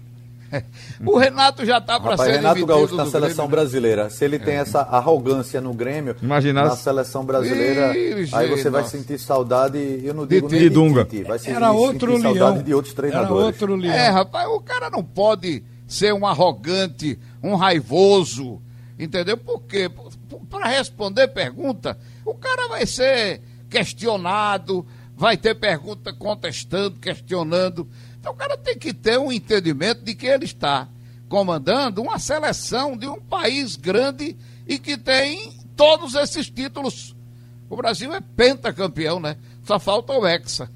O 1.04 1.18
Renato 1.18 1.64
já 1.64 1.80
tá 1.80 1.98
para 1.98 2.16
ser 2.16 2.32
Renato 2.36 2.64
Gaúcho 2.64 2.94
na 2.94 3.04
seleção 3.06 3.46
Grêmio, 3.46 3.50
né? 3.50 3.50
brasileira, 3.50 4.10
se 4.10 4.24
ele 4.24 4.38
tem 4.38 4.54
essa 4.56 4.80
arrogância 4.80 5.60
no 5.60 5.74
Grêmio, 5.74 6.16
Imagina 6.22 6.64
na 6.64 6.70
se- 6.76 6.82
seleção 6.84 7.24
brasileira, 7.24 7.96
Ih, 7.96 8.28
aí 8.32 8.48
você 8.48 8.70
vai 8.70 8.84
sentir 8.84 9.18
saudade, 9.18 9.78
eu 10.04 10.14
não 10.14 10.26
digo 10.26 10.48
De 10.48 10.58
nem 10.58 10.70
Dunga. 10.70 11.04
de 11.04 11.22
vai 11.24 11.38
sentir, 11.38 11.56
Era 11.56 11.72
outro 11.72 12.12
sentir 12.12 12.22
saudade 12.22 12.52
leão. 12.54 12.62
de 12.62 12.74
outros 12.74 12.94
Era 12.94 13.02
treinadores. 13.02 13.44
outro 13.46 13.76
leão. 13.76 13.92
É, 13.94 14.08
rapaz, 14.08 14.48
o 14.48 14.60
cara 14.60 14.88
não 14.90 15.02
pode 15.02 15.64
ser 15.86 16.12
um 16.14 16.26
arrogante, 16.26 17.18
um 17.42 17.54
raivoso, 17.56 18.60
entendeu? 18.98 19.36
Por 19.36 19.62
quê? 19.62 19.90
Para 20.50 20.66
responder 20.68 21.28
pergunta, 21.28 21.98
o 22.24 22.34
cara 22.34 22.68
vai 22.68 22.86
ser 22.86 23.40
questionado, 23.68 24.86
vai 25.16 25.36
ter 25.36 25.54
pergunta 25.54 26.12
contestando, 26.12 26.98
questionando. 27.00 27.88
Então 28.26 28.34
o 28.34 28.36
cara 28.36 28.56
tem 28.56 28.76
que 28.76 28.92
ter 28.92 29.20
um 29.20 29.30
entendimento 29.30 30.02
de 30.02 30.12
que 30.12 30.26
ele 30.26 30.46
está 30.46 30.88
comandando 31.28 32.02
uma 32.02 32.18
seleção 32.18 32.96
de 32.96 33.06
um 33.06 33.20
país 33.20 33.76
grande 33.76 34.36
e 34.66 34.80
que 34.80 34.98
tem 34.98 35.56
todos 35.76 36.16
esses 36.16 36.50
títulos. 36.50 37.14
O 37.70 37.76
Brasil 37.76 38.12
é 38.12 38.20
pentacampeão, 38.20 39.20
né? 39.20 39.36
Só 39.62 39.78
falta 39.78 40.12
o 40.12 40.26
Hexa. 40.26 40.68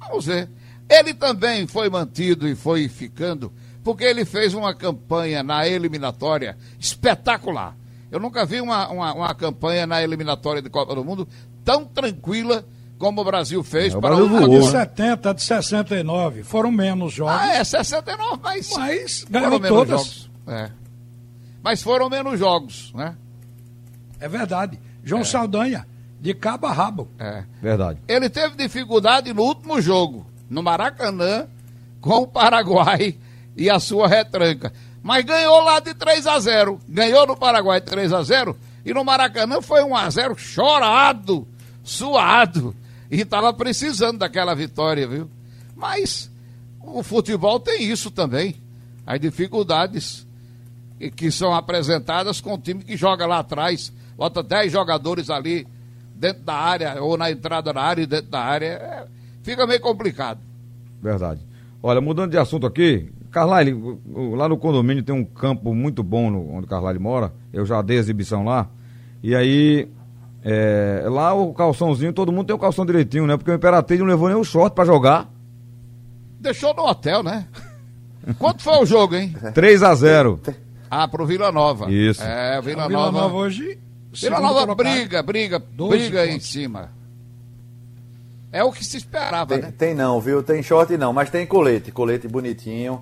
Vamos 0.00 0.26
ver. 0.26 0.50
Ele 0.88 1.14
também 1.14 1.64
foi 1.64 1.88
mantido 1.88 2.48
e 2.48 2.56
foi 2.56 2.88
ficando 2.88 3.52
porque 3.84 4.02
ele 4.02 4.24
fez 4.24 4.52
uma 4.52 4.74
campanha 4.74 5.44
na 5.44 5.68
eliminatória 5.68 6.58
espetacular. 6.76 7.76
Eu 8.10 8.18
nunca 8.18 8.44
vi 8.44 8.60
uma, 8.60 8.88
uma, 8.88 9.14
uma 9.14 9.34
campanha 9.36 9.86
na 9.86 10.02
eliminatória 10.02 10.60
de 10.60 10.68
Copa 10.68 10.96
do 10.96 11.04
Mundo 11.04 11.28
tão 11.64 11.84
tranquila 11.84 12.64
como 13.00 13.22
o 13.22 13.24
Brasil 13.24 13.64
fez 13.64 13.94
É, 13.94 13.96
o 13.96 14.00
para 14.00 14.14
Brasil 14.14 14.26
o 14.26 14.28
voou, 14.28 14.48
de 14.60 14.66
né? 14.66 14.70
70, 14.70 15.30
a 15.30 15.32
de 15.32 15.42
69. 15.42 16.42
Foram 16.44 16.70
menos 16.70 17.12
jogos. 17.14 17.34
Ah, 17.34 17.54
é 17.56 17.64
69, 17.64 18.38
mas, 18.42 18.68
Mas 18.76 19.20
foram 19.22 19.30
ganhou 19.32 19.50
menos 19.60 19.68
todas. 19.68 19.90
jogos. 20.00 20.30
É. 20.46 20.70
Mas 21.62 21.82
foram 21.82 22.10
menos 22.10 22.38
jogos, 22.38 22.92
né? 22.94 23.16
É 24.20 24.28
verdade. 24.28 24.78
João 25.02 25.24
Saldanha, 25.24 25.86
de 26.20 26.34
cabo 26.34 26.66
a 26.66 26.72
rabo. 26.72 27.08
É. 27.18 27.42
Verdade. 27.62 27.98
Ele 28.06 28.28
teve 28.28 28.54
dificuldade 28.54 29.32
no 29.32 29.42
último 29.42 29.80
jogo, 29.80 30.26
no 30.48 30.62
Maracanã, 30.62 31.46
com 32.02 32.18
o 32.18 32.26
Paraguai 32.26 33.16
e 33.56 33.70
a 33.70 33.80
sua 33.80 34.06
retranca. 34.08 34.72
Mas 35.02 35.24
ganhou 35.24 35.62
lá 35.64 35.80
de 35.80 35.94
3 35.94 36.26
a 36.26 36.38
0 36.38 36.78
Ganhou 36.86 37.26
no 37.26 37.34
Paraguai 37.34 37.80
de 37.80 37.86
3 37.86 38.12
a 38.12 38.22
0 38.22 38.54
e 38.84 38.92
no 38.92 39.02
Maracanã 39.02 39.62
foi 39.62 39.82
1 39.82 39.96
a 39.96 40.10
0 40.10 40.36
chorado, 40.36 41.48
suado. 41.82 42.76
E 43.10 43.20
estava 43.20 43.52
precisando 43.52 44.18
daquela 44.18 44.54
vitória, 44.54 45.06
viu? 45.06 45.28
Mas 45.76 46.30
o 46.80 47.02
futebol 47.02 47.58
tem 47.58 47.82
isso 47.90 48.10
também. 48.10 48.56
As 49.06 49.18
dificuldades 49.20 50.26
que- 51.16 51.30
são 51.30 51.54
apresentadas 51.54 52.40
com 52.40 52.54
o 52.54 52.58
time 52.58 52.84
que 52.84 52.96
joga 52.96 53.26
lá 53.26 53.38
atrás, 53.38 53.92
bota 54.16 54.42
10 54.42 54.70
jogadores 54.72 55.30
ali 55.30 55.66
dentro 56.14 56.42
da 56.42 56.54
área, 56.54 57.02
ou 57.02 57.16
na 57.16 57.30
entrada 57.30 57.72
da 57.72 57.80
área 57.82 58.02
e 58.02 58.06
dentro 58.06 58.30
da 58.30 58.40
área, 58.40 58.66
é, 58.66 59.06
fica 59.42 59.66
meio 59.66 59.80
complicado. 59.80 60.38
Verdade. 61.02 61.40
Olha, 61.82 62.00
mudando 62.00 62.30
de 62.30 62.36
assunto 62.38 62.66
aqui, 62.66 63.10
Carlyle, 63.30 63.98
lá 64.36 64.46
no 64.48 64.58
condomínio 64.58 65.02
tem 65.02 65.14
um 65.14 65.24
campo 65.24 65.74
muito 65.74 66.02
bom 66.02 66.30
no, 66.30 66.52
onde 66.52 66.66
o 66.66 66.68
Carlyle 66.68 66.98
mora. 66.98 67.32
Eu 67.52 67.64
já 67.64 67.80
dei 67.80 67.96
exibição 67.96 68.44
lá. 68.44 68.68
E 69.22 69.34
aí, 69.34 69.88
é, 70.44 71.04
lá 71.06 71.34
o 71.34 71.52
calçãozinho, 71.52 72.12
todo 72.12 72.32
mundo 72.32 72.46
tem 72.46 72.56
o 72.56 72.58
calção 72.58 72.86
direitinho, 72.86 73.26
né? 73.26 73.36
Porque 73.36 73.50
o 73.50 73.54
Imperatriz 73.54 74.00
não 74.00 74.06
levou 74.06 74.28
nem 74.28 74.36
o 74.38 74.44
short 74.44 74.74
pra 74.74 74.84
jogar. 74.84 75.28
Deixou 76.40 76.74
no 76.74 76.84
hotel, 76.86 77.22
né? 77.22 77.46
Quanto 78.38 78.62
foi 78.62 78.78
o 78.82 78.86
jogo, 78.86 79.14
hein? 79.16 79.34
3 79.54 79.82
a 79.82 79.94
0 79.94 80.40
Ah, 80.90 81.06
pro 81.08 81.26
Vila 81.26 81.50
Nova. 81.52 81.90
Isso. 81.90 82.22
É, 82.22 82.58
o 82.58 82.62
Vila, 82.62 82.88
Vila 82.88 83.06
Nova. 83.06 83.20
Nova 83.20 83.34
hoje. 83.36 83.78
Vila 84.12 84.40
Nova 84.40 84.66
colocado. 84.66 84.76
briga, 84.76 85.22
briga, 85.22 85.58
12 85.58 85.98
briga 85.98 86.26
em 86.26 86.32
pontos. 86.32 86.46
cima. 86.50 86.88
É 88.52 88.64
o 88.64 88.72
que 88.72 88.84
se 88.84 88.96
esperava, 88.96 89.54
Tem, 89.54 89.62
né? 89.62 89.72
tem 89.76 89.94
não, 89.94 90.20
viu? 90.20 90.42
Tem 90.42 90.60
short 90.62 90.96
não, 90.96 91.12
mas 91.12 91.30
tem 91.30 91.46
colete, 91.46 91.92
colete 91.92 92.26
bonitinho. 92.26 93.00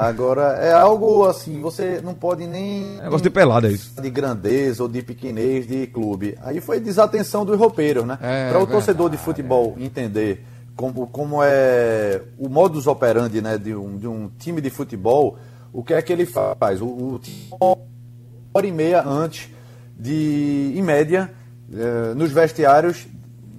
Agora, 0.00 0.58
é 0.60 0.72
algo 0.72 1.26
assim, 1.26 1.60
você 1.60 2.00
não 2.02 2.14
pode 2.14 2.46
nem. 2.46 2.96
Negócio 2.96 3.22
de 3.22 3.30
pelada, 3.30 3.68
é 3.68 3.72
isso. 3.72 4.00
De 4.00 4.10
grandeza 4.10 4.82
ou 4.82 4.88
de 4.88 5.02
pequenez 5.02 5.66
de 5.66 5.86
clube. 5.88 6.36
Aí 6.42 6.60
foi 6.60 6.80
desatenção 6.80 7.44
dos 7.44 7.58
roupeiros, 7.58 8.04
né? 8.04 8.18
É, 8.20 8.48
Para 8.48 8.58
o 8.58 8.60
verdade, 8.60 8.72
torcedor 8.72 9.10
de 9.10 9.16
futebol 9.16 9.74
entender 9.78 10.44
como, 10.78 11.08
como 11.08 11.42
é 11.42 12.22
o 12.38 12.48
modus 12.48 12.86
operandi 12.86 13.42
né, 13.42 13.58
de, 13.58 13.74
um, 13.74 13.96
de 13.96 14.06
um 14.06 14.30
time 14.38 14.60
de 14.60 14.70
futebol, 14.70 15.36
o 15.72 15.82
que 15.82 15.92
é 15.92 16.00
que 16.00 16.12
ele 16.12 16.24
faz? 16.24 16.80
O, 16.80 16.86
o 16.86 17.18
time 17.20 17.48
uma 17.60 17.76
hora 18.54 18.66
e 18.66 18.70
meia 18.70 19.02
antes 19.04 19.50
de, 19.98 20.72
em 20.76 20.82
média, 20.82 21.32
eh, 21.72 22.14
nos 22.14 22.30
vestiários, 22.30 23.08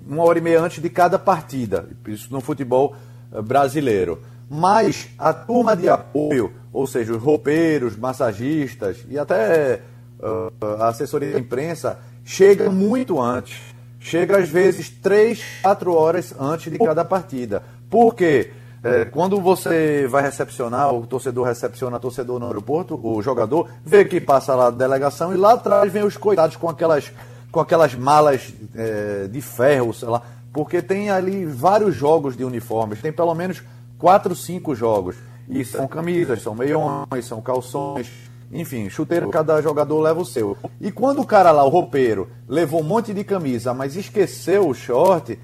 uma 0.08 0.24
hora 0.24 0.40
e 0.40 0.42
meia 0.42 0.62
antes 0.62 0.82
de 0.82 0.90
cada 0.90 1.20
partida. 1.20 1.90
Isso 2.08 2.32
no 2.32 2.40
futebol 2.40 2.96
eh, 3.34 3.42
brasileiro. 3.42 4.22
Mas 4.50 5.10
a 5.18 5.32
turma 5.32 5.76
de 5.76 5.88
apoio, 5.88 6.52
ou 6.74 6.88
seja, 6.88 7.14
os 7.14 7.22
roupeiros, 7.22 7.96
massagistas 7.96 8.98
e 9.08 9.20
até 9.20 9.82
eh, 10.22 10.52
a 10.80 10.88
assessoria 10.88 11.34
da 11.34 11.40
imprensa, 11.40 12.00
chega 12.26 12.70
muito 12.70 13.22
antes. 13.22 13.60
Chega 14.00 14.38
às 14.38 14.50
vezes 14.50 14.90
três, 14.90 15.44
quatro 15.62 15.94
horas 15.94 16.34
antes 16.40 16.72
de 16.72 16.80
cada 16.80 17.04
partida. 17.04 17.62
Por 17.90 18.16
quê? 18.16 18.52
É, 18.82 19.04
quando 19.04 19.42
você 19.42 20.08
vai 20.08 20.24
recepcionar, 20.24 20.94
o 20.94 21.06
torcedor 21.06 21.46
recepciona 21.46 21.98
o 21.98 22.00
torcedor 22.00 22.40
no 22.40 22.48
aeroporto, 22.48 22.98
o 23.04 23.22
jogador 23.22 23.68
vê 23.84 24.06
que 24.06 24.22
passa 24.22 24.56
lá 24.56 24.68
a 24.68 24.72
delegação 24.72 25.34
e 25.34 25.38
lá 25.38 25.54
atrás 25.54 25.92
vem 25.92 26.04
os 26.04 26.16
coitados 26.16 26.56
com 26.56 26.70
aquelas, 26.70 27.12
com 27.52 27.60
aquelas 27.60 27.94
malas 27.94 28.54
é, 28.74 29.28
de 29.28 29.42
ferro, 29.42 29.94
sei 29.94 30.08
lá, 30.08 30.22
porque 30.54 30.82
tem 30.82 31.10
ali 31.10 31.46
vários 31.46 31.94
jogos 31.94 32.38
de 32.38 32.46
uniformes, 32.46 33.02
tem 33.02 33.12
pelo 33.12 33.36
menos 33.36 33.62
quatro, 34.00 34.36
cinco 34.36 34.74
jogos. 34.74 35.16
E 35.48 35.64
são 35.66 35.88
camisas, 35.88 36.42
são 36.42 36.56
meiões, 36.56 37.26
são 37.26 37.42
calções, 37.42 38.08
enfim, 38.52 38.90
chuteiro, 38.90 39.30
cada 39.30 39.62
jogador 39.62 40.00
leva 40.00 40.22
o 40.22 40.26
seu. 40.26 40.58
E 40.80 40.92
quando 40.92 41.22
o 41.22 41.26
cara 41.26 41.52
lá, 41.52 41.64
o 41.64 41.70
roupeiro, 41.70 42.30
levou 42.48 42.82
um 42.82 42.84
monte 42.84 43.14
de 43.14 43.24
camisa, 43.24 43.74
mas 43.74 43.96
esqueceu 43.96 44.68
o 44.68 44.74
short, 44.74 45.40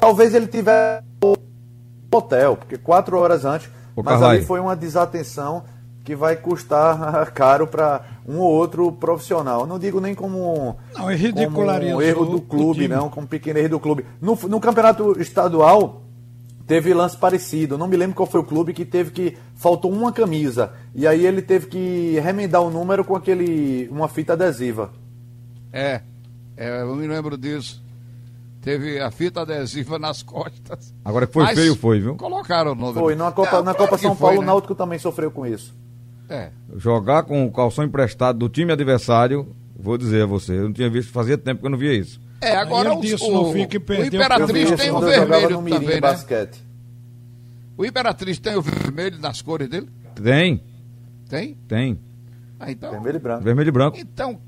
talvez 0.00 0.34
ele 0.34 0.46
tivesse 0.46 1.04
hotel, 2.12 2.56
porque 2.56 2.78
quatro 2.78 3.18
horas 3.18 3.44
antes. 3.44 3.68
Ô, 3.94 4.02
mas 4.02 4.14
Carlai. 4.14 4.36
ali 4.36 4.44
foi 4.44 4.58
uma 4.58 4.74
desatenção 4.74 5.64
que 6.02 6.14
vai 6.14 6.36
custar 6.36 7.30
caro 7.32 7.66
para 7.66 8.02
um 8.26 8.38
ou 8.38 8.52
outro 8.52 8.90
profissional. 8.92 9.66
Não 9.66 9.78
digo 9.78 10.00
nem 10.00 10.14
como, 10.14 10.76
Não, 10.94 11.10
como 11.50 11.66
um 11.96 12.02
erro 12.02 12.24
do 12.24 12.40
clube, 12.40 12.82
time. 12.82 12.94
não, 12.94 13.10
como 13.10 13.26
pequeno 13.26 13.58
erro 13.58 13.70
do 13.70 13.80
clube. 13.80 14.06
No, 14.20 14.34
no 14.48 14.60
campeonato 14.60 15.20
estadual 15.20 16.05
teve 16.66 16.92
lance 16.92 17.16
parecido. 17.16 17.78
Não 17.78 17.86
me 17.86 17.96
lembro 17.96 18.16
qual 18.16 18.26
foi 18.26 18.40
o 18.40 18.44
clube 18.44 18.72
que 18.72 18.84
teve 18.84 19.10
que 19.10 19.36
faltou 19.54 19.92
uma 19.92 20.12
camisa 20.12 20.72
e 20.94 21.06
aí 21.06 21.24
ele 21.24 21.40
teve 21.40 21.66
que 21.66 22.18
remendar 22.20 22.62
o 22.62 22.70
número 22.70 23.04
com 23.04 23.14
aquele 23.14 23.88
uma 23.90 24.08
fita 24.08 24.32
adesiva. 24.32 24.92
É, 25.72 26.00
é, 26.56 26.82
eu 26.82 26.94
me 26.96 27.06
lembro 27.06 27.36
disso. 27.36 27.84
Teve 28.60 28.98
a 28.98 29.12
fita 29.12 29.42
adesiva 29.42 29.96
nas 29.96 30.24
costas. 30.24 30.92
Agora 31.04 31.26
que 31.26 31.32
foi 31.32 31.44
Mas 31.44 31.56
feio, 31.56 31.76
foi, 31.76 32.00
viu? 32.00 32.16
Colocaram 32.16 32.72
o 32.72 32.74
número. 32.74 32.98
Foi 32.98 33.14
na 33.14 33.30
Copa, 33.30 33.58
É, 33.58 33.62
na 33.62 33.74
Copa 33.74 33.96
São 33.96 34.16
foi, 34.16 34.26
Paulo, 34.26 34.38
o 34.38 34.40
né? 34.40 34.46
Náutico 34.48 34.74
também 34.74 34.98
sofreu 34.98 35.30
com 35.30 35.46
isso. 35.46 35.72
É. 36.28 36.50
Jogar 36.76 37.22
com 37.22 37.46
o 37.46 37.52
calção 37.52 37.84
emprestado 37.84 38.38
do 38.40 38.48
time 38.48 38.72
adversário, 38.72 39.54
vou 39.78 39.96
dizer 39.96 40.22
a 40.22 40.26
você, 40.26 40.54
eu 40.54 40.64
não 40.64 40.72
tinha 40.72 40.90
visto, 40.90 41.12
fazia 41.12 41.38
tempo 41.38 41.60
que 41.60 41.66
eu 41.66 41.70
não 41.70 41.78
via 41.78 41.94
isso. 41.94 42.20
É, 42.40 42.54
agora 42.56 42.94
o, 42.94 43.00
disse, 43.00 43.24
o, 43.24 43.32
não 43.32 43.52
fique 43.52 43.78
o 43.78 43.80
Imperatriz 43.80 44.70
tem 44.72 44.90
o 44.90 45.00
vermelho 45.00 45.58
também, 45.58 45.80
né? 45.80 46.00
basquete. 46.00 46.62
O 47.76 47.84
Imperatriz 47.84 48.38
tem 48.38 48.56
o 48.56 48.62
vermelho 48.62 49.18
nas 49.18 49.42
cores 49.42 49.68
dele? 49.68 49.88
Tem, 50.14 50.62
Tem? 51.28 51.54
tem. 51.68 51.98
Ah, 52.58 52.70
então, 52.70 52.90
Vermelho 52.90 53.16
e 53.16 53.20
branco. 53.20 53.44
Vermelho 53.44 53.68
e 53.68 53.72
branco. 53.72 53.98
então 53.98 54.38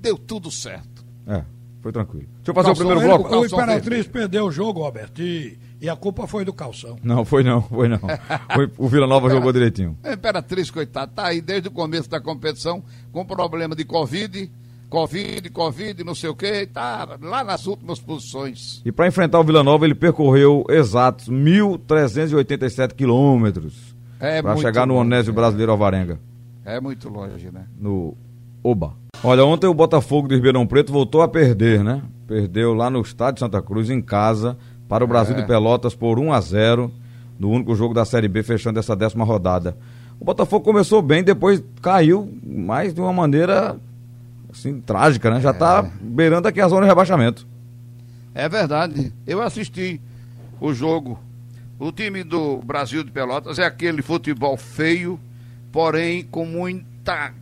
deu 0.00 0.18
tudo 0.18 0.50
certo. 0.50 1.02
É, 1.26 1.42
foi 1.80 1.92
tranquilo. 1.92 2.26
Deixa 2.36 2.50
eu 2.50 2.54
fazer 2.54 2.70
o 2.70 2.74
primeiro 2.74 3.00
vermelho, 3.00 3.18
bloco. 3.20 3.36
O 3.36 3.40
calção 3.40 3.58
Imperatriz 3.62 4.06
perdeu 4.06 4.44
o 4.46 4.50
jogo, 4.52 4.82
Roberto, 4.82 5.22
e, 5.22 5.58
e 5.80 5.88
a 5.88 5.96
culpa 5.96 6.26
foi 6.26 6.44
do 6.44 6.52
calção. 6.52 6.96
Não, 7.02 7.24
foi 7.24 7.42
não, 7.42 7.62
foi 7.62 7.88
não. 7.88 8.00
Foi- 8.54 8.70
o 8.76 8.86
Vila 8.86 9.06
Nova 9.06 9.30
jogou 9.30 9.50
direitinho. 9.50 9.96
A 10.02 10.12
Imperatriz, 10.12 10.70
coitado, 10.70 11.12
tá 11.14 11.26
aí 11.28 11.40
desde 11.40 11.68
o 11.68 11.70
começo 11.70 12.08
da 12.10 12.20
competição 12.20 12.82
com 13.10 13.24
problema 13.24 13.74
de 13.74 13.84
Covid, 13.86 14.50
Covid, 14.88 15.50
Covid, 15.50 16.04
não 16.04 16.14
sei 16.14 16.30
o 16.30 16.34
quê, 16.34 16.62
e 16.62 16.66
tá 16.66 17.16
lá 17.20 17.42
nas 17.42 17.66
últimas 17.66 17.98
posições. 17.98 18.80
E 18.84 18.92
para 18.92 19.06
enfrentar 19.08 19.40
o 19.40 19.44
Vila 19.44 19.62
Nova, 19.64 19.84
ele 19.84 19.94
percorreu 19.94 20.64
exatos 20.68 21.28
1.387 21.28 22.94
quilômetros 22.94 23.94
É 24.20 24.40
para 24.42 24.56
chegar 24.56 24.86
no 24.86 24.94
Onésio 24.94 25.30
é. 25.30 25.34
Brasileiro 25.34 25.72
Alvarenga, 25.72 26.18
É 26.64 26.80
muito 26.80 27.08
longe, 27.08 27.50
né? 27.52 27.64
no 27.78 28.16
Oba. 28.62 28.94
Olha, 29.22 29.44
ontem 29.44 29.66
o 29.66 29.74
Botafogo 29.74 30.28
de 30.28 30.34
Ribeirão 30.36 30.66
Preto 30.66 30.92
voltou 30.92 31.20
a 31.22 31.28
perder, 31.28 31.82
né? 31.84 32.02
Perdeu 32.26 32.72
lá 32.72 32.88
no 32.88 33.00
estádio 33.02 33.40
Santa 33.40 33.60
Cruz, 33.60 33.90
em 33.90 34.00
casa, 34.00 34.56
para 34.88 35.04
o 35.04 35.06
Brasil 35.06 35.36
É. 35.36 35.40
de 35.40 35.46
Pelotas 35.46 35.94
por 35.94 36.18
1 36.18 36.32
a 36.32 36.40
0 36.40 36.90
no 37.38 37.50
único 37.50 37.74
jogo 37.74 37.92
da 37.92 38.04
Série 38.06 38.28
B, 38.28 38.42
fechando 38.42 38.78
essa 38.78 38.94
décima 38.96 39.24
rodada. 39.24 39.76
O 40.20 40.24
Botafogo 40.24 40.64
começou 40.64 41.02
bem, 41.02 41.22
depois 41.22 41.62
caiu, 41.82 42.30
mas 42.42 42.94
de 42.94 43.00
uma 43.00 43.12
maneira 43.12 43.76
assim, 44.54 44.80
trágica, 44.80 45.30
né? 45.30 45.40
Já 45.40 45.52
tá 45.52 45.82
beirando 46.00 46.48
aqui 46.48 46.60
a 46.60 46.68
zona 46.68 46.82
de 46.82 46.88
rebaixamento. 46.88 47.46
É 48.34 48.48
verdade. 48.48 49.12
Eu 49.26 49.42
assisti 49.42 50.00
o 50.60 50.72
jogo. 50.72 51.18
O 51.78 51.90
time 51.92 52.22
do 52.24 52.58
Brasil 52.58 53.02
de 53.04 53.10
Pelotas 53.10 53.58
é 53.58 53.64
aquele 53.64 54.00
futebol 54.02 54.56
feio, 54.56 55.18
porém 55.72 56.24
com 56.24 56.46
muita 56.46 57.32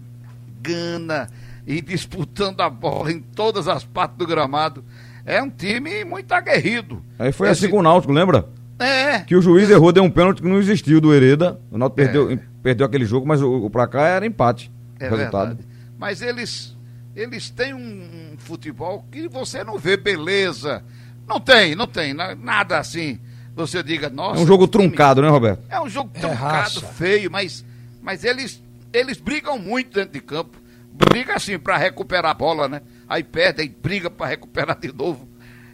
gana 0.62 1.28
e 1.66 1.80
disputando 1.80 2.60
a 2.60 2.68
bola 2.70 3.12
em 3.12 3.20
todas 3.20 3.68
as 3.68 3.84
partes 3.84 4.16
do 4.18 4.26
gramado. 4.26 4.84
É 5.24 5.40
um 5.42 5.48
time 5.50 6.04
muito 6.04 6.32
aguerrido. 6.32 7.02
Aí 7.18 7.30
foi 7.30 7.48
Esse- 7.50 7.66
assim 7.66 7.70
com 7.72 7.78
o 7.78 7.82
Náutico, 7.82 8.12
lembra? 8.12 8.46
É. 8.78 9.20
Que 9.20 9.36
o 9.36 9.42
juiz 9.42 9.70
errou, 9.70 9.92
deu 9.92 10.02
um 10.02 10.10
pênalti 10.10 10.42
que 10.42 10.48
não 10.48 10.58
existiu 10.58 11.00
do 11.00 11.14
Hereda. 11.14 11.60
O 11.70 11.78
Náutico 11.78 12.00
É. 12.00 12.04
perdeu, 12.04 12.38
perdeu 12.62 12.86
aquele 12.86 13.04
jogo, 13.04 13.26
mas 13.26 13.40
o, 13.40 13.66
o 13.66 13.70
pra 13.70 13.86
cá 13.86 14.08
era 14.08 14.26
empate. 14.26 14.70
É 14.98 15.08
resultado. 15.08 15.48
verdade. 15.48 15.68
Mas 15.98 16.20
eles, 16.20 16.71
eles 17.14 17.50
têm 17.50 17.74
um, 17.74 18.32
um 18.32 18.36
futebol 18.38 19.04
que 19.10 19.28
você 19.28 19.62
não 19.64 19.78
vê 19.78 19.96
beleza. 19.96 20.82
Não 21.28 21.38
tem, 21.40 21.74
não 21.74 21.86
tem. 21.86 22.12
na- 22.14 22.34
Nada 22.34 22.78
assim. 22.78 23.20
Você 23.54 23.82
diga, 23.82 24.08
nossa. 24.08 24.40
É 24.40 24.42
um 24.42 24.46
jogo 24.46 24.66
que 24.66 24.72
time- 24.72 24.88
truncado, 24.88 25.20
né, 25.22 25.28
Roberto? 25.28 25.62
É 25.68 25.80
um 25.80 25.88
jogo 25.88 26.10
É 26.14 26.20
truncado, 26.20 26.40
raça. 26.44 26.80
feio, 26.80 27.30
mas, 27.30 27.64
mas 28.00 28.24
eles, 28.24 28.62
eles 28.92 29.18
brigam 29.20 29.58
muito 29.58 29.94
dentro 29.94 30.12
de 30.12 30.20
campo. 30.20 30.56
Briga 30.92 31.34
assim 31.36 31.58
para 31.58 31.76
recuperar 31.76 32.30
a 32.30 32.34
bola, 32.34 32.68
né? 32.68 32.80
Aí 33.08 33.22
perde, 33.22 33.62
aí 33.62 33.68
briga 33.68 34.08
para 34.10 34.26
recuperar 34.26 34.78
de 34.78 34.92
novo. 34.92 35.28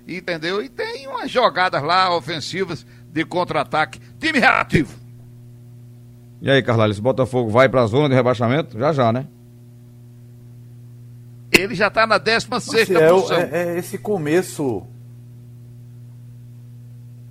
Entendeu? 0.07 0.62
E 0.62 0.68
tem 0.68 1.07
umas 1.07 1.30
jogadas 1.30 1.83
lá 1.83 2.14
ofensivas 2.16 2.85
de 3.12 3.25
contra-ataque. 3.25 4.00
Time 4.18 4.38
reativo. 4.38 4.95
E 6.40 6.50
aí, 6.50 6.62
Carlalho, 6.62 6.92
esse 6.92 7.00
Botafogo 7.00 7.50
vai 7.50 7.68
pra 7.68 7.87
zona 7.87 8.09
de 8.09 8.14
rebaixamento? 8.14 8.78
Já 8.78 8.92
já, 8.92 9.12
né? 9.12 9.26
Ele 11.59 11.75
já 11.75 11.91
tá 11.91 12.07
na 12.07 12.19
16 12.19 12.49
Maciel, 12.49 13.15
posição. 13.15 13.37
é, 13.38 13.49
é 13.53 13.79
esse 13.79 13.99
começo. 13.99 14.87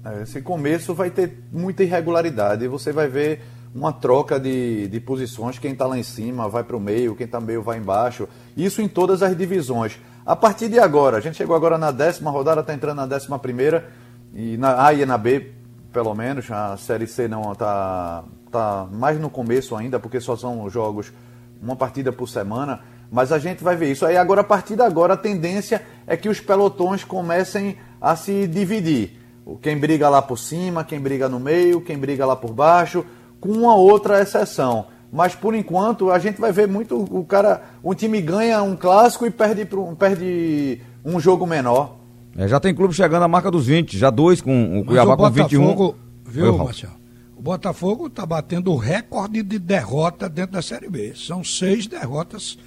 é, 0.06 0.24
esse 0.24 0.42
começo 0.42 0.94
vai 0.94 1.10
ter 1.10 1.44
muita 1.52 1.84
irregularidade. 1.84 2.66
E 2.66 2.68
você 2.68 2.92
vai 2.92 3.08
ver 3.08 3.42
uma 3.74 3.94
troca 3.94 4.40
de, 4.40 4.88
de 4.88 5.00
posições. 5.00 5.60
Quem 5.60 5.72
está 5.74 5.86
lá 5.86 5.98
em 5.98 6.04
cima 6.04 6.50
vai 6.50 6.64
para 6.64 6.76
o 6.76 6.80
meio, 6.80 7.16
quem 7.16 7.26
está 7.26 7.40
meio 7.40 7.62
vai 7.62 7.78
embaixo. 7.78 8.28
Isso 8.56 8.82
em 8.82 8.88
todas 8.88 9.22
as 9.22 9.36
divisões. 9.38 10.00
A 10.26 10.36
partir 10.36 10.68
de 10.68 10.80
agora, 10.80 11.18
a 11.18 11.20
gente 11.22 11.38
chegou 11.38 11.56
agora 11.56 11.78
na 11.78 11.92
décima 11.92 12.30
rodada, 12.32 12.62
está 12.62 12.74
entrando 12.74 12.98
na 12.98 13.06
décima 13.06 13.40
primeira. 13.40 13.90
E 14.34 14.58
na 14.58 14.86
A 14.86 14.94
e 14.94 15.06
na 15.06 15.18
B, 15.18 15.54
pelo 15.94 16.14
menos. 16.14 16.52
A 16.52 16.76
Série 16.76 17.08
C 17.08 17.28
não 17.28 17.54
está 17.54 18.24
tá 18.52 18.88
mais 18.92 19.20
no 19.20 19.30
começo 19.30 19.76
ainda, 19.76 20.00
porque 20.00 20.20
só 20.20 20.36
são 20.36 20.70
jogos 20.70 21.14
uma 21.62 21.76
partida 21.76 22.12
por 22.12 22.28
semana, 22.28 22.82
mas 23.12 23.32
a 23.32 23.40
gente 23.40 23.64
vai 23.64 23.76
ver 23.76 23.92
isso. 23.92 24.06
Aí 24.06 24.18
agora, 24.18 24.42
a 24.42 24.44
partir 24.44 24.76
de 24.76 24.82
agora, 24.82 25.14
a 25.14 25.18
tendência 25.18 25.82
é 26.06 26.16
que 26.18 26.30
os 26.30 26.40
pelotões 26.40 27.04
comecem 27.04 27.78
a 28.02 28.16
se 28.16 28.48
dividir. 28.48 29.20
O- 29.46 29.58
Quem 29.58 29.78
briga 29.78 30.10
lá 30.10 30.22
por 30.22 30.38
cima, 30.38 30.84
quem 30.84 31.00
briga 31.00 31.28
no 31.30 31.40
meio, 31.40 31.82
quem 31.82 31.98
briga 31.98 32.26
lá 32.26 32.36
por 32.36 32.52
baixo, 32.54 33.06
com 33.40 33.50
uma 33.50 33.76
outra 33.76 34.22
exceção. 34.22 34.88
Mas 35.12 35.34
por 35.34 35.56
enquanto 35.56 36.12
a 36.12 36.20
gente 36.20 36.40
vai 36.42 36.52
ver 36.52 36.68
muito 36.68 36.98
o 36.98 37.24
cara, 37.24 37.64
o 37.82 37.96
time 37.96 38.20
ganha 38.22 38.62
um 38.62 38.76
clássico 38.76 39.26
e 39.26 39.32
perde, 39.32 39.66
perde 39.98 40.82
um 41.06 41.20
jogo 41.20 41.48
menor. 41.48 41.96
É, 42.38 42.48
já 42.48 42.60
tem 42.60 42.76
clube 42.76 42.94
chegando 42.94 43.24
à 43.24 43.28
marca 43.28 43.50
dos 43.50 43.66
20, 43.68 43.98
já 43.98 44.10
dois 44.10 44.42
com 44.42 44.52
o 44.52 44.76
Mas 44.80 44.86
Cuiabá 44.88 45.14
o 45.14 45.18
com 45.18 45.30
21. 45.32 45.62
Botafogo, 45.62 45.96
Oi, 46.26 46.32
viu. 46.32 46.58
Marcelo? 46.58 46.94
O 47.38 47.42
Botafogo 47.42 48.08
está 48.08 48.26
batendo 48.26 48.72
o 48.74 48.76
recorde 48.78 49.42
de 49.44 49.58
derrota 49.58 50.28
dentro 50.28 50.52
da 50.54 50.62
Série 50.62 50.90
B. 50.90 51.14
São 51.16 51.44
seis 51.44 51.88
derrotas. 51.88 52.58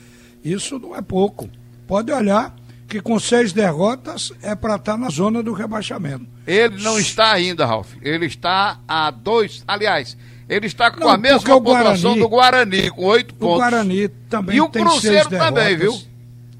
Isso 0.45 0.79
não 0.79 0.95
é 0.97 1.03
pouco. 1.03 1.49
Pode 1.87 2.13
olhar 2.13 2.55
que 2.89 3.01
com 3.01 3.19
seis 3.21 3.53
derrotas 3.53 4.33
é 4.43 4.55
para 4.55 4.77
estar 4.77 4.97
na 4.97 5.09
zona 5.11 5.43
do 5.43 5.53
rebaixamento. 5.53 6.27
Ele 6.47 6.83
não 6.83 6.99
está 6.99 7.33
ainda, 7.33 7.65
Ralf. 7.65 7.93
Ele 8.03 8.27
está 8.27 8.81
a 8.89 9.11
dois. 9.11 9.63
Aliás, 9.67 10.17
ele 10.49 10.67
está 10.67 10.91
com 10.91 11.01
Não, 11.01 11.09
a 11.11 11.17
mesma 11.17 11.55
o 11.55 11.61
pontuação 11.61 12.19
do 12.19 12.29
Guarani, 12.29 12.91
com 12.91 13.05
oito 13.05 13.33
O 13.33 13.37
pontos. 13.37 13.59
Guarani 13.59 14.09
também 14.29 14.57
E 14.57 14.61
o 14.61 14.69
tem 14.69 14.83
Cruzeiro 14.85 15.29
seis 15.29 15.41
também, 15.41 15.77
viu? 15.77 15.93
derrotas. 15.93 16.09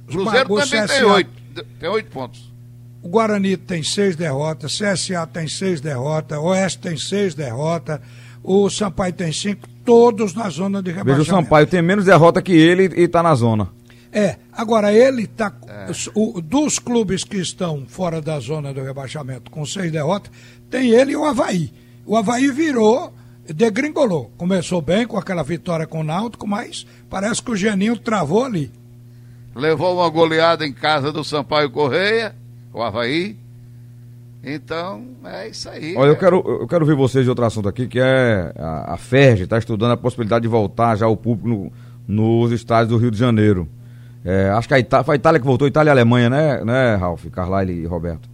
O 0.07 0.13
Cruzeiro 0.13 0.53
O 0.53 0.61
também 0.61 0.87
tem 0.87 1.03
oito. 1.05 1.31
Tem 1.81 1.89
oito 1.89 2.11
pontos. 2.11 2.51
O 3.03 3.09
Guarani 3.09 3.57
tem 3.57 3.83
seis 3.83 4.15
derrotas, 4.15 4.79
CSA 4.79 5.27
tem 5.27 5.49
seis 5.49 5.81
derrotas, 5.81 6.39
Oeste 6.39 6.79
tem 6.81 6.97
seis 6.99 7.35
derrotas, 7.35 7.99
o 8.43 8.69
Sampaio 8.71 9.13
tem 9.13 9.33
cinco, 9.33 9.69
todos 9.85 10.35
na 10.35 10.49
zona 10.49 10.83
de 10.83 10.91
Veja, 10.91 10.99
rebaixamento. 10.99 11.33
o 11.33 11.35
Sampaio 11.37 11.67
tem 11.67 11.83
menos 11.83 12.05
derrota 12.05 12.41
que 12.41 12.53
ele 12.53 12.85
e 12.97 13.09
tá 13.09 13.23
na 13.23 13.35
zona. 13.35 13.69
É, 14.13 14.37
agora 14.53 14.93
ele 14.93 15.23
está. 15.23 15.53
dos 16.45 16.79
clubes 16.79 17.23
que 17.23 17.37
estão 17.37 17.85
fora 17.87 18.21
da 18.21 18.39
zona 18.41 18.75
do 18.75 18.83
rebaixamento 18.83 19.51
com 19.51 19.65
seis 19.65 19.93
derrotas, 19.93 20.33
tem 20.69 20.91
ele 20.91 21.13
e 21.13 21.17
o 21.17 21.25
Havaí. 21.25 21.73
O 22.05 22.17
Havaí 22.17 22.51
virou, 22.51 23.13
degringolou. 23.47 24.33
Começou 24.37 24.83
bem 24.83 25.07
com 25.07 25.17
aquela 25.17 25.43
vitória 25.45 25.87
com 25.87 26.01
o 26.01 26.05
Náutico, 26.05 26.47
mas 26.47 26.87
parece 27.09 27.43
que 27.43 27.51
o 27.53 27.57
Geninho 27.57 27.97
travou 27.97 28.45
ali. 28.45 28.73
Levou 29.55 29.95
uma 29.97 30.09
goleada 30.09 30.67
em 30.67 30.73
casa 30.73 31.13
do 31.13 31.23
Sampaio 31.25 31.71
Correia, 31.71 32.35
o 32.73 32.83
Havaí. 32.83 33.37
Então, 34.43 35.03
é 35.25 35.49
isso 35.49 35.69
aí. 35.69 35.95
Olha, 35.97 36.09
eu 36.09 36.15
É. 36.15 36.17
quero, 36.17 36.37
eu 36.63 36.67
quero 36.67 36.87
ver 36.87 36.95
vocês 36.95 37.25
de 37.25 37.29
outro 37.31 37.45
assunto 37.45 37.69
aqui, 37.69 37.87
que 37.87 38.01
é 38.01 38.53
a, 38.59 38.95
a 38.95 38.97
FERJ 38.97 39.43
está 39.45 39.59
estudando 39.59 39.93
a 39.93 39.97
possibilidade 39.97 40.43
de 40.43 40.49
voltar 40.49 40.97
já 40.97 41.07
o 41.07 41.17
público 41.17 41.49
no- 41.49 41.73
nos 42.43 42.51
estádios 42.53 42.89
do 42.89 42.97
Rio 42.97 43.11
de 43.11 43.19
Janeiro. 43.19 43.69
É, 44.25 44.51
acho 44.51 44.67
que 44.69 44.75
a 44.75 44.79
Itália, 44.79 45.05
foi 45.05 45.15
a 45.15 45.17
Itália 45.17 45.41
que 45.41 45.47
voltou, 45.47 45.69
Itália 45.69 45.91
e 45.91 45.93
Alemanha, 45.93 46.29
né, 46.31 46.65
né 46.65 46.95
Ralf, 46.97 47.25
Carlyle 47.27 47.73
e 47.83 47.87
Roberto? 47.87 48.29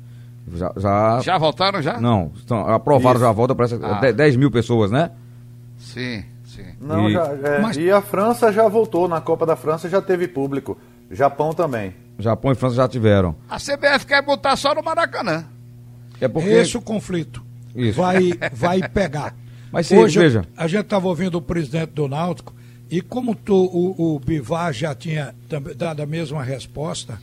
Já, 0.54 0.72
já, 0.76 1.20
Já 1.22 1.38
voltaram 1.38 1.82
já? 1.82 2.00
Não, 2.00 2.30
estão, 2.36 2.60
aprovaram 2.68 3.16
Isso. 3.16 3.24
já 3.24 3.30
a 3.30 3.32
volta 3.32 3.54
para 3.54 3.66
Ah. 3.82 4.12
10 4.12 4.36
mil 4.36 4.50
pessoas, 4.50 4.92
né? 4.92 5.10
Sim, 5.76 6.24
sim. 6.44 6.64
Não, 6.80 7.08
E- 7.08 7.12
já- 7.12 7.26
é, 7.42 7.60
Mas- 7.60 7.76
e 7.76 7.90
a 7.90 8.00
França 8.00 8.52
já 8.52 8.68
voltou, 8.68 9.08
na 9.08 9.20
Copa 9.20 9.44
da 9.44 9.56
França 9.56 9.88
já 9.88 10.00
teve 10.00 10.28
público. 10.28 10.78
Japão 11.10 11.52
também. 11.52 11.94
Japão 12.18 12.52
e 12.52 12.54
França 12.54 12.76
já 12.76 12.88
tiveram. 12.88 13.34
A 13.50 13.58
CBF 13.58 14.06
quer 14.06 14.22
botar 14.22 14.54
só 14.56 14.72
no 14.74 14.82
Maracanã. 14.82 15.44
É 16.20 16.28
porque. 16.28 16.48
Esse 16.48 16.76
o 16.76 16.80
conflito. 16.80 17.42
Isso. 17.74 17.98
Vai, 18.00 18.30
vai 18.52 18.88
pegar. 18.88 19.34
Mas 19.72 19.86
se- 19.88 19.96
Hoje, 19.96 20.18
veja. 20.18 20.46
a 20.56 20.66
gente 20.66 20.82
estava 20.84 21.06
ouvindo 21.08 21.36
o 21.36 21.42
presidente 21.42 21.90
do 21.90 22.08
Náutico, 22.08 22.54
e 22.90 23.00
como 23.00 23.34
tu, 23.34 23.54
o, 23.54 24.14
o 24.14 24.20
Bivar 24.20 24.72
já 24.72 24.94
tinha 24.94 25.34
dado 25.76 26.00
a 26.02 26.06
mesma 26.06 26.42
resposta, 26.42 27.20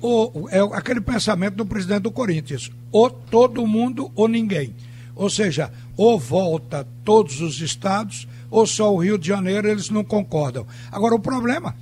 o, 0.00 0.42
o- 0.44 0.48
é 0.50 0.58
aquele 0.76 1.00
pensamento 1.00 1.54
do 1.56 1.66
presidente 1.66 2.02
do 2.02 2.10
Corinthians: 2.10 2.70
ou 2.92 3.10
todo 3.10 3.66
mundo 3.66 4.10
ou 4.14 4.28
ninguém. 4.28 4.74
Ou 5.16 5.28
seja, 5.28 5.72
ou 5.96 6.16
volta 6.16 6.86
todos 7.04 7.40
os 7.40 7.60
estados, 7.60 8.28
ou 8.50 8.64
só 8.66 8.94
o 8.94 8.98
Rio 8.98 9.18
de 9.18 9.26
Janeiro, 9.26 9.66
eles 9.68 9.90
não 9.90 10.04
concordam. 10.04 10.64
Agora, 10.92 11.14
o 11.16 11.18
problema 11.18 11.74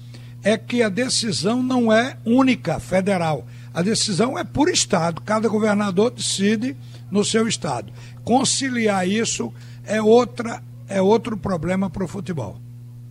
é 0.42 0.56
que 0.56 0.82
a 0.82 0.88
decisão 0.88 1.62
não 1.62 1.92
é 1.92 2.16
única, 2.24 2.80
federal. 2.80 3.46
A 3.76 3.82
decisão 3.82 4.38
é 4.38 4.42
por 4.42 4.68
estado. 4.70 5.20
Cada 5.20 5.48
governador 5.48 6.10
decide 6.10 6.74
no 7.10 7.22
seu 7.24 7.46
estado. 7.46 7.92
Conciliar 8.24 9.06
isso 9.06 9.52
é, 9.84 10.00
outra, 10.00 10.62
é 10.88 11.00
outro 11.00 11.36
problema 11.36 11.88
para 11.90 12.02
o 12.02 12.08
futebol. 12.08 12.56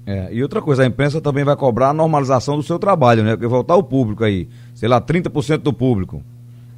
É, 0.08 0.28
e 0.32 0.41
outra 0.43 0.62
coisa, 0.62 0.84
a 0.84 0.86
imprensa 0.86 1.21
também 1.21 1.43
vai 1.43 1.56
cobrar 1.56 1.89
a 1.89 1.93
normalização 1.93 2.58
do 2.58 2.63
seu 2.63 2.78
trabalho, 2.78 3.23
né? 3.23 3.32
Porque 3.32 3.47
voltar 3.47 3.75
o 3.75 3.84
público 3.84 4.23
aí, 4.23 4.47
sei 4.73 4.89
lá, 4.89 4.99
30% 4.99 5.60
do 5.60 5.71
público. 5.71 6.21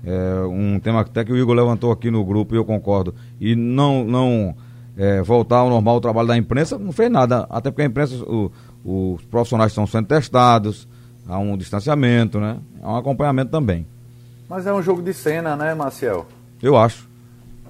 É 0.04 0.41
um 0.45 0.80
tema 0.80 1.02
até 1.02 1.26
que 1.26 1.32
o 1.34 1.38
Igor 1.38 1.56
levantou 1.56 1.91
aqui 1.91 2.10
no 2.12 2.23
grupo 2.23 2.54
e 2.56 2.58
eu 2.58 2.63
concordo. 2.63 3.13
E 3.41 3.56
não, 3.56 4.04
não 4.06 4.56
é, 4.95 5.21
voltar 5.21 5.58
ao 5.58 5.69
normal 5.69 5.97
o 5.97 6.02
trabalho 6.02 6.28
da 6.28 6.38
imprensa 6.38 6.78
não 6.78 6.91
fez 6.91 7.12
nada. 7.12 7.45
Até 7.50 7.69
porque 7.71 7.82
a 7.82 7.86
imprensa, 7.86 8.15
o- 8.23 8.52
os 8.86 9.21
profissionais 9.26 9.71
estão 9.71 9.86
sendo 9.88 10.08
testados, 10.08 10.88
há 11.27 11.37
um 11.37 11.57
distanciamento, 11.57 12.39
né? 12.39 12.57
Há 12.81 12.93
um 12.93 12.97
acompanhamento 12.97 13.51
também. 13.51 13.85
Mas 14.49 14.65
é 14.65 14.73
um 14.73 14.81
jogo 14.81 15.01
de 15.01 15.13
cena, 15.13 15.55
né, 15.55 15.73
Marcel? 15.73 16.25
Eu 16.61 16.77
acho. 16.77 17.07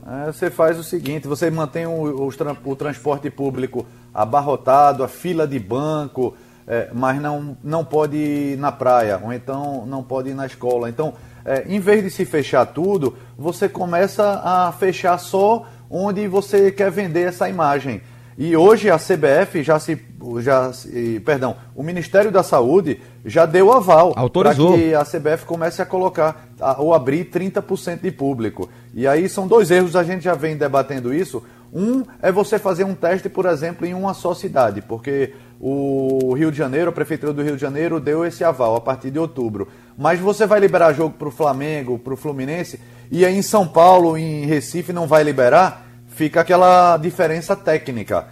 É, 0.06 0.32
você 0.32 0.50
faz 0.50 0.80
o 0.80 0.84
seguinte, 0.84 1.28
você 1.28 1.50
mantém 1.50 1.86
o, 1.86 2.32
tran- 2.32 2.56
o 2.64 2.76
transporte 2.76 3.30
público 3.30 3.86
abarrotado, 4.14 5.04
a 5.04 5.08
fila 5.08 5.46
de 5.48 5.60
banco, 5.60 6.36
é, 6.66 6.90
mas 6.94 7.22
não, 7.22 7.58
não 7.64 7.84
pode 7.84 8.16
ir 8.16 8.58
na 8.58 8.72
praia, 8.72 9.20
ou 9.22 9.34
então 9.34 9.86
não 9.86 10.02
pode 10.04 10.30
ir 10.30 10.34
na 10.34 10.46
escola. 10.46 10.90
Então, 10.90 11.14
é, 11.44 11.66
em 11.68 11.80
vez 11.80 12.04
de 12.04 12.10
se 12.10 12.26
fechar 12.26 12.66
tudo, 12.68 13.16
você 13.38 13.68
começa 13.68 14.42
a 14.44 14.72
fechar 14.72 15.18
só 15.18 15.66
onde 15.90 16.28
você 16.28 16.72
quer 16.72 16.92
vender 16.92 17.24
essa 17.28 17.50
imagem. 17.50 18.02
E 18.38 18.56
hoje 18.56 18.88
a 18.92 19.00
CBF 19.00 19.64
já 19.64 19.80
se, 19.80 20.00
já 20.42 20.72
se, 20.72 21.20
perdão, 21.26 21.56
o 21.76 21.82
Ministério 21.82 22.32
da 22.32 22.44
Saúde 22.44 23.02
já 23.26 23.48
deu 23.48 23.74
aval 23.74 24.14
para 24.32 24.54
que 24.54 24.94
a 24.94 25.04
CBF 25.04 25.44
comece 25.46 25.82
a 25.82 25.86
colocar 25.88 26.48
a, 26.62 26.80
ou 26.80 26.94
abrir 26.94 27.32
30% 27.32 28.02
de 28.02 28.12
público. 28.12 28.70
E 28.94 29.08
aí 29.08 29.28
são 29.28 29.48
dois 29.48 29.72
erros, 29.72 29.96
a 29.96 30.04
gente 30.04 30.24
já 30.24 30.36
vem 30.36 30.56
debatendo 30.56 31.12
isso. 31.12 31.44
Um 31.74 32.04
é 32.22 32.32
você 32.32 32.60
fazer 32.60 32.84
um 32.84 32.94
teste, 32.94 33.28
por 33.28 33.48
exemplo, 33.48 33.88
em 33.88 33.96
uma 33.96 34.14
só 34.14 34.36
cidade, 34.36 34.84
porque 34.84 35.34
o 35.60 36.36
Rio 36.36 36.52
de 36.52 36.58
Janeiro, 36.60 36.90
a 36.90 36.94
Prefeitura 36.94 37.34
do 37.34 37.42
Rio 37.42 37.56
de 37.56 37.62
Janeiro 37.62 38.00
deu 38.00 38.24
esse 38.24 38.44
aval 38.44 38.76
a 38.76 38.82
partir 38.82 39.10
de 39.10 39.18
outubro. 39.18 39.68
Mas 39.98 40.20
você 40.20 40.46
vai 40.46 40.60
liberar 40.60 40.94
jogo 40.94 41.16
para 41.18 41.28
o 41.28 41.32
Flamengo, 41.32 41.98
para 41.98 42.14
o 42.14 42.18
Fluminense, 42.18 42.80
e 43.12 43.26
aí 43.26 43.36
em 43.36 43.42
São 43.42 43.68
Paulo, 43.68 44.16
em 44.16 44.46
Recife, 44.46 44.94
não 44.94 45.08
vai 45.08 45.24
liberar? 45.24 45.87
Fica 46.18 46.42
aquela 46.42 46.98
diferença 46.98 47.56
técnica. 47.56 48.26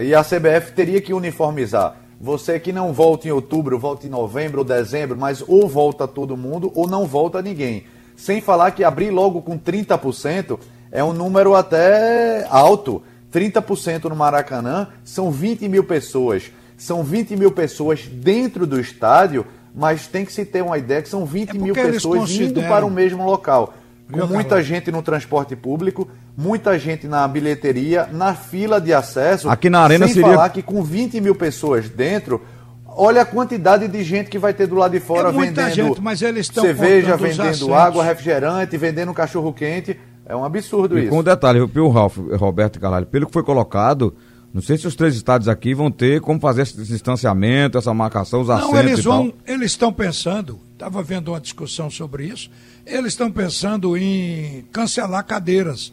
E 0.00 0.14
a 0.14 0.22
CBF 0.22 0.72
teria 0.72 1.00
que 1.00 1.12
uniformizar. 1.12 1.96
Você 2.20 2.60
que 2.60 2.72
não 2.72 2.92
volta 2.92 3.26
em 3.26 3.32
outubro, 3.32 3.76
volta 3.76 4.06
em 4.06 4.10
novembro 4.10 4.60
ou 4.60 4.64
dezembro, 4.64 5.18
mas 5.18 5.42
ou 5.46 5.68
volta 5.68 6.06
todo 6.06 6.36
mundo 6.36 6.70
ou 6.76 6.86
não 6.86 7.04
volta 7.04 7.42
ninguém. 7.42 7.84
Sem 8.16 8.40
falar 8.40 8.70
que 8.70 8.84
abrir 8.84 9.10
logo 9.10 9.42
com 9.42 9.58
30% 9.58 10.58
é 10.92 11.02
um 11.02 11.12
número 11.12 11.56
até 11.56 12.46
alto. 12.48 13.02
30% 13.32 14.04
no 14.04 14.14
Maracanã 14.14 14.86
são 15.02 15.32
20 15.32 15.68
mil 15.68 15.82
pessoas. 15.82 16.52
São 16.78 17.02
20 17.02 17.36
mil 17.36 17.50
pessoas 17.50 18.06
dentro 18.06 18.64
do 18.64 18.80
estádio, 18.80 19.44
mas 19.74 20.06
tem 20.06 20.24
que 20.24 20.32
se 20.32 20.44
ter 20.44 20.62
uma 20.62 20.78
ideia 20.78 21.02
que 21.02 21.08
são 21.08 21.26
20 21.26 21.50
é 21.50 21.54
mil 21.54 21.74
pessoas 21.74 22.30
indo 22.30 22.62
para 22.62 22.86
o 22.86 22.90
mesmo 22.90 23.26
local 23.26 23.74
com 24.10 24.26
muita 24.26 24.62
gente 24.62 24.90
no 24.90 25.02
transporte 25.02 25.56
público, 25.56 26.08
muita 26.36 26.78
gente 26.78 27.06
na 27.06 27.26
bilheteria, 27.26 28.08
na 28.12 28.34
fila 28.34 28.80
de 28.80 28.92
acesso. 28.92 29.48
Aqui 29.48 29.70
na 29.70 29.80
arena 29.80 30.06
sem 30.06 30.14
seria... 30.14 30.30
falar 30.30 30.48
que 30.50 30.62
com 30.62 30.82
20 30.82 31.20
mil 31.20 31.34
pessoas 31.34 31.88
dentro, 31.88 32.42
olha 32.86 33.22
a 33.22 33.24
quantidade 33.24 33.86
de 33.88 34.02
gente 34.02 34.30
que 34.30 34.38
vai 34.38 34.52
ter 34.52 34.66
do 34.66 34.74
lado 34.74 34.92
de 34.92 35.00
fora 35.00 35.28
é 35.28 35.32
vendendo 35.32 35.70
gente, 35.70 36.00
mas 36.00 36.22
eles 36.22 36.46
cerveja, 36.46 37.16
vendendo 37.16 37.74
água, 37.74 38.04
refrigerante, 38.04 38.76
vendendo 38.76 39.12
cachorro 39.12 39.52
quente. 39.52 39.98
É 40.26 40.34
um 40.34 40.44
absurdo 40.44 40.98
e 40.98 41.02
isso. 41.02 41.10
Com 41.10 41.18
um 41.18 41.22
detalhe, 41.22 41.64
viu, 41.66 41.88
Ralf, 41.90 42.16
Roberto 42.16 42.80
Carvalho, 42.80 43.06
pelo 43.06 43.26
que 43.26 43.32
foi 43.32 43.42
colocado, 43.42 44.14
não 44.54 44.62
sei 44.62 44.78
se 44.78 44.86
os 44.86 44.96
três 44.96 45.14
estados 45.16 45.48
aqui 45.48 45.74
vão 45.74 45.90
ter 45.90 46.20
como 46.20 46.40
fazer 46.40 46.62
esse 46.62 46.82
distanciamento, 46.82 47.76
essa 47.76 47.92
marcação, 47.92 48.40
os 48.40 48.48
assentos 48.48 48.72
Não, 48.72 48.80
eles 48.80 49.04
vão, 49.04 49.34
eles 49.46 49.72
estão 49.72 49.92
pensando, 49.92 50.58
estava 50.72 51.02
vendo 51.02 51.32
uma 51.32 51.40
discussão 51.40 51.90
sobre 51.90 52.26
isso, 52.26 52.50
eles 52.86 53.08
estão 53.08 53.30
pensando 53.30 53.96
em 53.98 54.64
cancelar 54.72 55.24
cadeiras, 55.26 55.92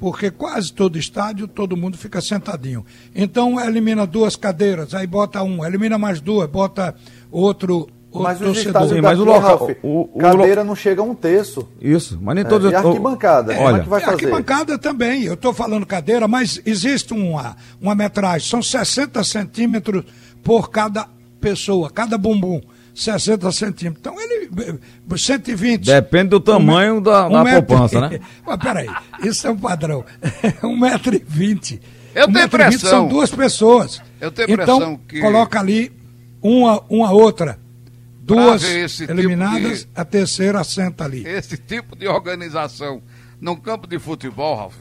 porque 0.00 0.30
quase 0.30 0.72
todo 0.72 0.98
estádio, 0.98 1.46
todo 1.46 1.76
mundo 1.76 1.98
fica 1.98 2.20
sentadinho. 2.22 2.84
Então 3.14 3.60
elimina 3.60 4.06
duas 4.06 4.34
cadeiras, 4.34 4.94
aí 4.94 5.06
bota 5.06 5.42
um, 5.42 5.64
elimina 5.64 5.98
mais 5.98 6.20
duas, 6.20 6.48
bota 6.48 6.94
outro 7.30 7.86
mas 8.12 8.40
os 8.40 8.58
estádios 8.58 8.90
Sim, 8.90 9.00
mas 9.00 9.20
o 9.20 9.24
local, 9.24 9.70
o, 9.84 10.10
o, 10.12 10.18
cadeira 10.18 10.64
não 10.64 10.74
chega 10.74 11.00
a 11.00 11.04
um 11.04 11.14
terço. 11.14 11.68
Isso, 11.80 12.18
mas 12.20 12.34
nem 12.34 12.44
todos... 12.44 12.66
É, 12.68 12.72
e 12.72 12.74
arquibancada, 12.74 13.52
é, 13.52 13.56
como 13.56 13.76
é 13.76 13.80
que 13.80 13.88
vai 13.88 14.00
fazer? 14.00 14.14
Arquibancada 14.14 14.78
também, 14.78 15.22
eu 15.22 15.34
estou 15.34 15.54
falando 15.54 15.86
cadeira, 15.86 16.26
mas 16.26 16.60
existe 16.66 17.14
uma, 17.14 17.56
uma 17.80 17.94
metragem, 17.94 18.48
são 18.48 18.60
60 18.60 19.22
centímetros 19.22 20.04
por 20.42 20.70
cada 20.70 21.06
pessoa, 21.40 21.88
cada 21.88 22.18
bumbum. 22.18 22.60
60 22.94 23.52
centímetros. 23.52 24.00
Então 24.00 24.20
ele. 24.20 24.50
120. 25.16 25.84
Depende 25.84 26.30
do 26.30 26.40
tamanho 26.40 26.96
um, 26.96 27.02
da, 27.02 27.26
um 27.26 27.32
da 27.32 27.44
metro, 27.44 27.62
poupança, 27.64 28.08
né? 28.08 28.20
Mas 28.46 28.56
peraí, 28.56 28.88
isso 29.22 29.46
é 29.46 29.50
um 29.50 29.58
padrão. 29.58 30.04
1,20m. 30.62 31.80
Eu 32.14 32.32
tenho 32.32 32.46
impressão. 32.46 32.90
São 32.90 33.08
duas 33.08 33.30
pessoas. 33.30 34.02
Eu 34.20 34.30
tenho 34.30 34.50
impressão 34.50 34.76
então, 34.76 35.00
que. 35.08 35.20
Coloca 35.20 35.58
ali 35.60 35.92
uma, 36.42 36.82
uma 36.88 37.12
outra 37.12 37.58
duas 38.34 39.00
eliminadas, 39.00 39.80
tipo 39.80 39.94
de, 39.94 40.00
a 40.00 40.04
terceira 40.04 40.64
senta 40.64 41.04
ali. 41.04 41.26
Esse 41.26 41.56
tipo 41.56 41.96
de 41.96 42.06
organização 42.06 43.02
num 43.40 43.56
campo 43.56 43.86
de 43.86 43.98
futebol, 43.98 44.56
Ralf, 44.56 44.76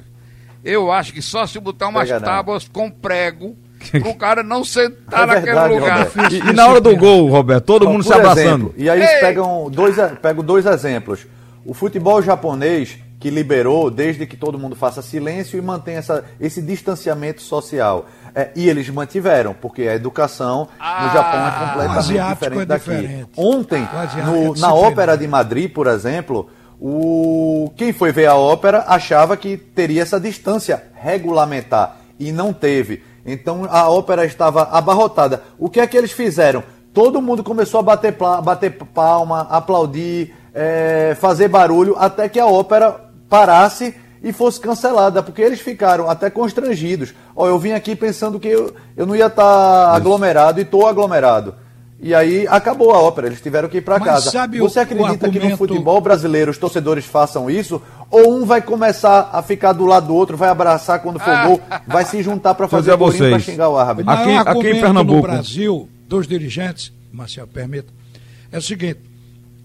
eu 0.64 0.92
acho 0.92 1.14
que 1.14 1.22
só 1.22 1.48
se 1.48 1.60
botar 1.60 1.88
umas 1.88 2.10
Pega 2.10 2.22
tábuas 2.24 2.66
não. 2.66 2.74
com 2.74 2.92
prego 2.92 3.58
o 4.06 4.16
cara 4.16 4.44
não 4.44 4.64
sentar 4.64 5.24
é 5.24 5.26
naquele 5.26 5.46
verdade, 5.46 5.74
lugar. 5.74 6.08
E, 6.32 6.50
e, 6.50 6.54
na 6.54 6.68
hora 6.68 6.82
do 6.82 6.96
gol, 6.96 7.28
Roberto, 7.28 7.66
todo 7.66 7.90
mundo 7.90 8.04
se 8.04 8.14
abraçando. 8.14 8.40
Exemplo, 8.40 8.74
e 8.78 8.90
aí 8.90 9.00
eles 9.00 9.20
pegam 9.20 9.70
dois, 9.70 9.96
pegam 10.22 10.44
dois 10.44 10.66
exemplos. 10.66 11.26
O 11.66 11.74
futebol 11.74 12.22
japonês, 12.22 12.98
que 13.20 13.30
liberou 13.30 13.92
desde 13.92 14.26
que 14.26 14.38
todo 14.38 14.58
mundo 14.58 14.76
faça 14.76 15.02
silêncio 15.02 15.58
e 15.58 15.62
mantém 15.62 15.96
essa, 15.96 16.24
esse 16.40 16.62
distanciamento 16.62 17.42
social. 17.42 18.08
É, 18.34 18.52
e 18.56 18.70
eles 18.70 18.90
mantiveram, 18.90 19.54
porque 19.54 19.84
a 19.84 19.96
educação 19.96 20.68
ah, 20.80 21.06
no 21.06 21.14
Japão 21.14 21.48
é 21.48 21.52
completamente 21.52 22.34
diferente 22.34 22.62
é 22.62 22.66
daqui. 22.66 22.90
Diferente. 22.92 23.30
Ontem, 23.36 23.88
no, 24.26 24.56
é 24.56 24.60
na 24.60 24.74
Ópera 24.74 25.18
de 25.18 25.28
Madrid, 25.28 25.72
por 25.72 25.88
exemplo, 25.88 26.50
o 26.80 27.72
quem 27.76 27.92
foi 27.92 28.12
ver 28.12 28.28
a 28.28 28.36
ópera 28.36 28.86
achava 28.88 29.36
que 29.36 29.58
teria 29.58 30.02
essa 30.02 30.20
distância 30.20 30.82
regulamentar 30.96 31.98
e 32.18 32.32
não 32.32 32.54
teve. 32.54 33.04
Então 33.26 33.66
a 33.70 33.90
ópera 33.90 34.26
estava 34.26 34.64
abarrotada. 34.64 35.44
O 35.58 35.70
que 35.70 35.80
é 35.80 35.88
que 35.88 35.98
eles 35.98 36.12
fizeram? 36.12 36.64
Todo 36.94 37.22
mundo 37.22 37.44
começou 37.44 37.80
a 37.80 37.84
bater, 37.84 38.16
bater 38.44 38.72
palma, 38.94 39.48
aplaudir, 39.50 40.34
é, 40.54 41.16
fazer 41.20 41.48
barulho, 41.48 41.96
até 41.98 42.28
que 42.28 42.40
a 42.40 42.48
ópera 42.48 43.10
parasse 43.30 43.96
e 44.22 44.34
fosse 44.34 44.60
cancelada, 44.60 45.24
porque 45.24 45.42
eles 45.42 45.62
ficaram 45.62 46.10
até 46.10 46.30
constrangidos. 46.30 47.14
Ó, 47.36 47.48
eu 47.48 47.58
vim 47.58 47.72
aqui 47.72 47.96
pensando 47.96 48.40
que 48.40 48.48
eu, 48.48 48.74
eu 48.98 49.06
não 49.06 49.16
ia 49.16 49.28
estar 49.28 49.44
tá 49.44 49.96
aglomerado 49.96 50.60
e 50.60 50.64
estou 50.64 50.88
aglomerado. 50.88 51.56
E 52.02 52.16
aí 52.16 52.48
acabou 52.48 52.92
a 52.92 53.00
ópera, 53.00 53.28
eles 53.28 53.42
tiveram 53.42 53.68
que 53.68 53.78
ir 53.78 53.82
para 53.82 54.00
casa. 54.00 54.32
Você 54.60 54.80
acredita 54.80 55.26
argumento... 55.26 55.32
que 55.32 55.50
no 55.50 55.58
futebol 55.58 56.00
brasileiro 56.00 56.50
os 56.50 56.58
torcedores 56.58 57.06
façam 57.06 57.50
isso? 57.50 57.82
Ou 58.10 58.38
um 58.38 58.46
vai 58.46 58.62
começar 58.62 59.30
a 59.34 59.42
ficar 59.42 59.74
do 59.74 59.86
lado 59.86 60.08
do 60.08 60.16
outro, 60.16 60.38
vai 60.38 60.48
abraçar 60.48 61.02
quando 61.02 61.20
for 61.20 61.44
gol, 61.46 61.62
vai 61.86 62.06
se 62.06 62.24
juntar 62.24 62.56
para 62.56 62.70
fazer 62.70 62.96
gol 62.96 63.12
para 63.12 63.40
xingar 63.40 63.68
o 63.68 63.78
árbitro? 63.78 64.12
Aqui, 64.12 64.32
aqui 64.34 64.70
em 64.70 64.82
Pernambuco. 64.82 65.28
no 65.28 65.34
Brasil, 65.34 65.90
dos 66.08 66.26
dirigentes, 66.26 66.94
Marcelo, 67.12 67.50
permita, 67.50 67.92
é 68.50 68.58
o 68.58 68.62
seguinte, 68.62 69.00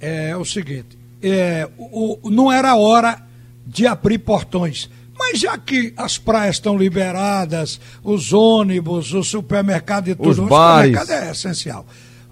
é 0.01 0.37
o 0.37 0.45
seguinte, 0.45 0.99
é, 1.23 1.69
o, 1.79 2.19
não 2.25 2.51
era 2.51 2.75
hora 2.75 3.23
de 3.65 3.87
abrir 3.87 4.19
portões. 4.19 4.91
Mas 5.17 5.39
já 5.39 5.57
que 5.57 5.95
as 5.97 6.19
praias 6.19 6.57
estão 6.57 6.77
liberadas, 6.77 7.81
os 8.03 8.33
ônibus, 8.33 9.15
o 9.15 9.23
supermercado 9.23 10.09
e 10.09 10.15
tudo, 10.17 10.43
os 10.43 10.49
bares. 10.49 10.97
o 10.97 10.99
supermercado 10.99 11.11
é 11.11 11.31
essencial. 11.31 11.87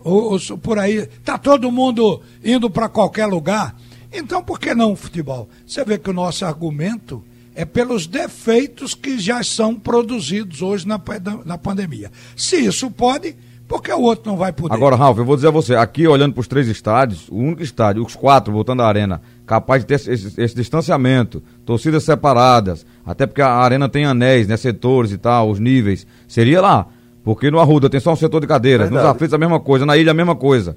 O, 0.05 0.37
o, 0.37 0.59
por 0.59 0.79
aí, 0.79 0.99
está 0.99 1.39
todo 1.39 1.71
mundo 1.71 2.21
indo 2.45 2.69
para 2.71 2.89
qualquer 2.89 3.27
lugar. 3.27 3.77
Então, 4.13 4.43
por 4.43 4.61
que 4.61 4.75
não 4.75 4.95
futebol? 4.95 5.49
Você 5.67 5.85
vê 5.85 5.99
que 5.99 6.11
o 6.11 6.13
nosso 6.13 6.45
argumento 6.45 7.23
é 7.55 7.65
pelos 7.65 8.07
defeitos 8.07 8.95
que 8.95 9.19
já 9.19 9.43
são 9.43 9.75
produzidos 9.75 10.63
hoje 10.63 10.87
na, 10.87 11.01
na 11.45 11.59
pandemia. 11.59 12.11
Se 12.37 12.57
isso 12.57 12.91
pode, 12.91 13.37
por 13.69 13.83
que 13.83 13.93
o 13.93 14.01
outro 14.01 14.31
não 14.31 14.37
vai 14.37 14.53
poder? 14.53 14.75
Agora, 14.75 14.97
Ralf, 14.97 15.19
eu 15.19 15.25
vou 15.25 15.37
dizer 15.37 15.49
a 15.49 15.51
você, 15.51 15.75
aqui 15.75 16.07
olhando 16.07 16.35
para 16.35 16.41
os 16.41 16.49
três 16.49 16.69
estádios, 16.69 17.29
o 17.29 17.37
único 17.37 17.63
estádio, 17.63 18.05
os 18.05 18.15
quatro 18.15 18.53
voltando 18.53 18.83
à 18.83 18.87
arena, 18.87 19.23
capaz 19.47 19.83
de 19.83 19.87
ter 19.87 19.95
esse, 19.95 20.11
esse, 20.11 20.41
esse, 20.41 20.55
distanciamento, 20.55 21.43
torcidas 21.65 22.05
separadas, 22.05 22.85
até 23.05 23.27
porque 23.27 23.43
a 23.43 23.51
arena 23.51 23.89
tem 23.89 24.05
anéis, 24.05 24.47
né, 24.47 24.57
setores 24.57 25.13
e 25.13 25.19
tal, 25.19 25.51
os 25.51 25.59
níveis, 25.59 26.07
seria 26.29 26.61
lá. 26.61 26.87
Porque 27.25 27.51
no 27.51 27.61
Arruda 27.61 27.89
tem 27.89 28.01
só 28.01 28.13
um 28.13 28.17
setor 28.17 28.41
de 28.41 28.47
cadeiras, 28.47 28.89
Verdade. 28.89 29.07
nos 29.07 29.15
aflitos 29.15 29.35
a 29.35 29.39
mesma 29.39 29.61
coisa, 29.61 29.87
na 29.87 29.97
ilha 29.97 30.11
a 30.11 30.15
mesma 30.15 30.35
coisa. 30.35 30.77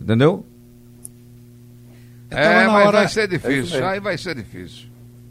Entendeu? 0.00 0.44
É, 2.30 2.66
mas 2.66 2.86
hora... 2.86 2.98
vai 2.98 3.08
ser 3.08 3.28
difícil, 3.28 3.80
é 3.80 3.88
aí 3.88 4.00
vai 4.00 4.16
ser 4.16 4.34
difícil. 4.34 4.88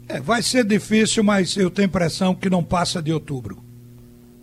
É, 0.08 0.20
vai 0.20 0.42
ser 0.42 0.64
difícil, 0.64 1.24
mas 1.24 1.56
eu 1.56 1.70
tenho 1.70 1.86
impressão 1.86 2.34
que 2.34 2.50
não 2.50 2.62
passa 2.62 3.00
de 3.00 3.12
outubro. 3.12 3.62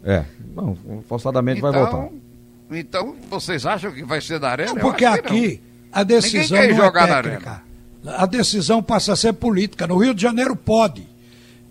É, 0.04 0.24
bom, 0.56 0.76
forçadamente 1.08 1.60
então, 1.60 1.72
vai 1.72 1.82
voltar. 1.82 2.10
Então, 2.72 3.16
vocês 3.30 3.66
acham 3.66 3.92
que 3.92 4.04
vai 4.04 4.22
ser 4.22 4.40
da 4.40 4.50
arena? 4.50 4.74
Não, 4.74 4.82
porque 4.82 5.06
aqui 5.06 5.62
a 5.92 6.04
decisão 6.04 6.58
não 6.58 6.86
é 6.86 6.92
técnica. 6.92 7.62
A 8.06 8.26
decisão 8.26 8.82
passa 8.82 9.14
a 9.14 9.16
ser 9.16 9.34
política. 9.34 9.86
No 9.86 9.98
Rio 9.98 10.14
de 10.14 10.22
Janeiro 10.22 10.56
pode, 10.56 11.08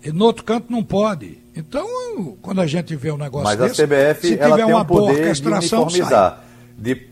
e 0.03 0.11
no 0.11 0.25
outro 0.25 0.43
canto 0.43 0.71
não 0.71 0.83
pode. 0.83 1.39
Então, 1.57 2.37
quando 2.39 2.61
a 2.61 2.67
gente 2.67 2.95
vê 2.95 3.11
um 3.11 3.17
negócio 3.17 3.45
Mas 3.45 3.57
desse, 3.57 3.81
a 3.81 3.85
CBF 3.87 4.37
ela 4.39 4.57
tem 4.57 4.73
o 4.73 4.85
poder 4.85 5.33
de 5.33 5.47
uniformizar. 5.47 6.43
De, 6.77 7.07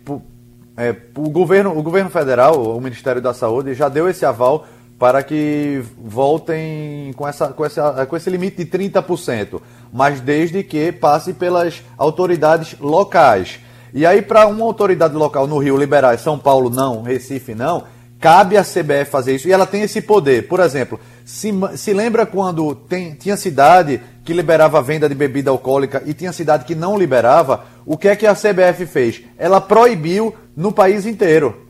é, 0.77 0.95
o, 1.15 1.29
governo, 1.31 1.75
o 1.75 1.81
governo 1.81 2.11
federal, 2.11 2.61
o 2.61 2.79
Ministério 2.79 3.19
da 3.19 3.33
Saúde, 3.33 3.73
já 3.73 3.89
deu 3.89 4.07
esse 4.07 4.23
aval 4.23 4.67
para 4.99 5.23
que 5.23 5.83
voltem 5.97 7.11
com, 7.15 7.27
essa, 7.27 7.47
com, 7.47 7.65
essa, 7.65 8.05
com 8.05 8.15
esse 8.15 8.29
limite 8.29 8.63
de 8.63 8.65
30%, 8.65 9.59
mas 9.91 10.21
desde 10.21 10.63
que 10.63 10.91
passe 10.91 11.33
pelas 11.33 11.81
autoridades 11.97 12.77
locais. 12.79 13.59
E 13.93 14.05
aí, 14.05 14.21
para 14.21 14.45
uma 14.45 14.63
autoridade 14.63 15.15
local 15.15 15.47
no 15.47 15.57
Rio 15.57 15.75
liberar, 15.75 16.19
São 16.19 16.37
Paulo 16.37 16.69
não, 16.69 17.01
Recife 17.01 17.55
não, 17.55 17.83
cabe 18.19 18.57
à 18.57 18.63
CBF 18.63 19.05
fazer 19.11 19.35
isso 19.35 19.47
e 19.47 19.51
ela 19.51 19.65
tem 19.65 19.81
esse 19.81 20.01
poder. 20.01 20.47
Por 20.47 20.59
exemplo, 20.59 20.99
se, 21.23 21.51
se 21.75 21.93
lembra 21.93 22.25
quando 22.25 22.73
tem, 22.75 23.13
tinha 23.13 23.37
cidade 23.37 24.01
que 24.23 24.33
liberava 24.33 24.79
a 24.79 24.81
venda 24.81 25.07
de 25.07 25.15
bebida 25.15 25.51
alcoólica 25.51 26.01
e 26.05 26.13
tinha 26.13 26.33
cidade 26.33 26.65
que 26.65 26.75
não 26.75 26.97
liberava? 26.97 27.65
O 27.85 27.97
que 27.97 28.07
é 28.07 28.15
que 28.15 28.25
a 28.25 28.33
CBF 28.33 28.85
fez? 28.87 29.21
Ela 29.37 29.61
proibiu 29.61 30.33
no 30.55 30.71
país 30.71 31.05
inteiro. 31.05 31.65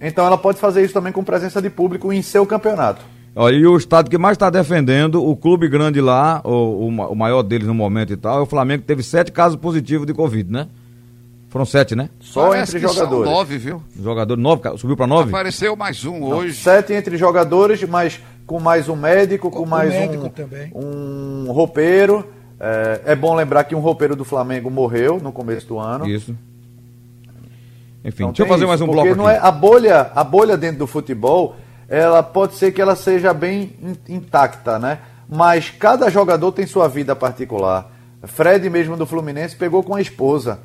Então 0.00 0.26
ela 0.26 0.36
pode 0.36 0.58
fazer 0.58 0.84
isso 0.84 0.92
também 0.92 1.12
com 1.12 1.22
presença 1.22 1.62
de 1.62 1.70
público 1.70 2.12
em 2.12 2.20
seu 2.22 2.44
campeonato. 2.44 3.04
Olha, 3.36 3.56
e 3.56 3.66
o 3.66 3.76
estado 3.76 4.08
que 4.08 4.16
mais 4.16 4.34
está 4.34 4.48
defendendo, 4.48 5.24
o 5.24 5.34
clube 5.34 5.68
grande 5.68 6.00
lá, 6.00 6.40
o, 6.44 6.86
o, 6.86 7.16
maior 7.16 7.42
deles 7.42 7.66
no 7.66 7.74
momento 7.74 8.12
e 8.12 8.16
tal, 8.16 8.38
é 8.38 8.42
o 8.42 8.46
Flamengo, 8.46 8.82
que 8.82 8.86
teve 8.86 9.02
sete 9.02 9.32
casos 9.32 9.56
positivos 9.56 10.06
de 10.06 10.14
Covid, 10.14 10.52
né? 10.52 10.68
Foram 11.54 11.64
sete, 11.64 11.94
né? 11.94 12.10
Só 12.18 12.48
Parece 12.48 12.76
entre 12.76 12.88
jogadores. 12.88 13.26
São 13.26 13.32
nove, 13.32 13.58
viu? 13.58 13.80
Jogador 14.02 14.36
nove, 14.36 14.76
subiu 14.76 14.96
para 14.96 15.06
nove? 15.06 15.28
Apareceu 15.28 15.76
mais 15.76 16.04
um 16.04 16.18
Não, 16.18 16.38
hoje. 16.38 16.52
Sete 16.52 16.92
entre 16.92 17.16
jogadores, 17.16 17.80
mas 17.84 18.20
com 18.44 18.58
mais 18.58 18.88
um 18.88 18.96
médico, 18.96 19.48
com, 19.52 19.58
com 19.58 19.64
mais 19.64 19.90
médico 19.90 20.26
um, 20.26 20.28
também. 20.30 20.72
um 20.74 21.52
roupeiro. 21.52 22.26
É, 22.58 23.02
é, 23.04 23.14
bom 23.14 23.36
lembrar 23.36 23.62
que 23.62 23.72
um 23.72 23.78
roupeiro 23.78 24.16
do 24.16 24.24
Flamengo 24.24 24.68
morreu 24.68 25.20
no 25.22 25.30
começo 25.30 25.68
do 25.68 25.78
ano. 25.78 26.08
Isso. 26.08 26.36
Enfim, 28.04 28.24
então, 28.24 28.32
deixa 28.32 28.42
eu 28.42 28.48
fazer 28.48 28.64
isso, 28.64 28.68
mais 28.68 28.80
um 28.80 28.86
bloco 28.88 29.14
não 29.14 29.28
aqui. 29.28 29.36
É, 29.36 29.40
a 29.40 29.52
bolha, 29.52 30.10
a 30.12 30.24
bolha 30.24 30.56
dentro 30.56 30.78
do 30.78 30.88
futebol, 30.88 31.54
ela 31.88 32.20
pode 32.20 32.56
ser 32.56 32.72
que 32.72 32.82
ela 32.82 32.96
seja 32.96 33.32
bem 33.32 33.76
intacta, 34.08 34.76
né? 34.80 34.98
Mas 35.28 35.70
cada 35.70 36.10
jogador 36.10 36.50
tem 36.50 36.66
sua 36.66 36.88
vida 36.88 37.14
particular. 37.14 37.92
Fred 38.24 38.68
mesmo 38.68 38.96
do 38.96 39.06
Fluminense 39.06 39.54
pegou 39.54 39.84
com 39.84 39.94
a 39.94 40.00
esposa. 40.00 40.58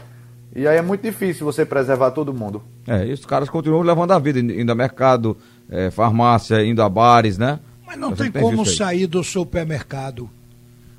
E 0.55 0.67
aí 0.67 0.77
é 0.77 0.81
muito 0.81 1.01
difícil 1.01 1.45
você 1.45 1.65
preservar 1.65 2.11
todo 2.11 2.33
mundo. 2.33 2.61
É, 2.87 3.05
e 3.05 3.13
os 3.13 3.25
caras 3.25 3.49
continuam 3.49 3.81
levando 3.81 4.11
a 4.11 4.19
vida, 4.19 4.39
indo 4.39 4.71
a 4.71 4.75
mercado, 4.75 5.37
é, 5.69 5.91
farmácia, 5.91 6.63
indo 6.65 6.81
a 6.81 6.89
bares, 6.89 7.37
né? 7.37 7.59
Mas 7.85 7.97
não 7.97 8.13
tem 8.13 8.31
como 8.31 8.65
sair 8.65 9.07
do 9.07 9.23
supermercado. 9.23 10.29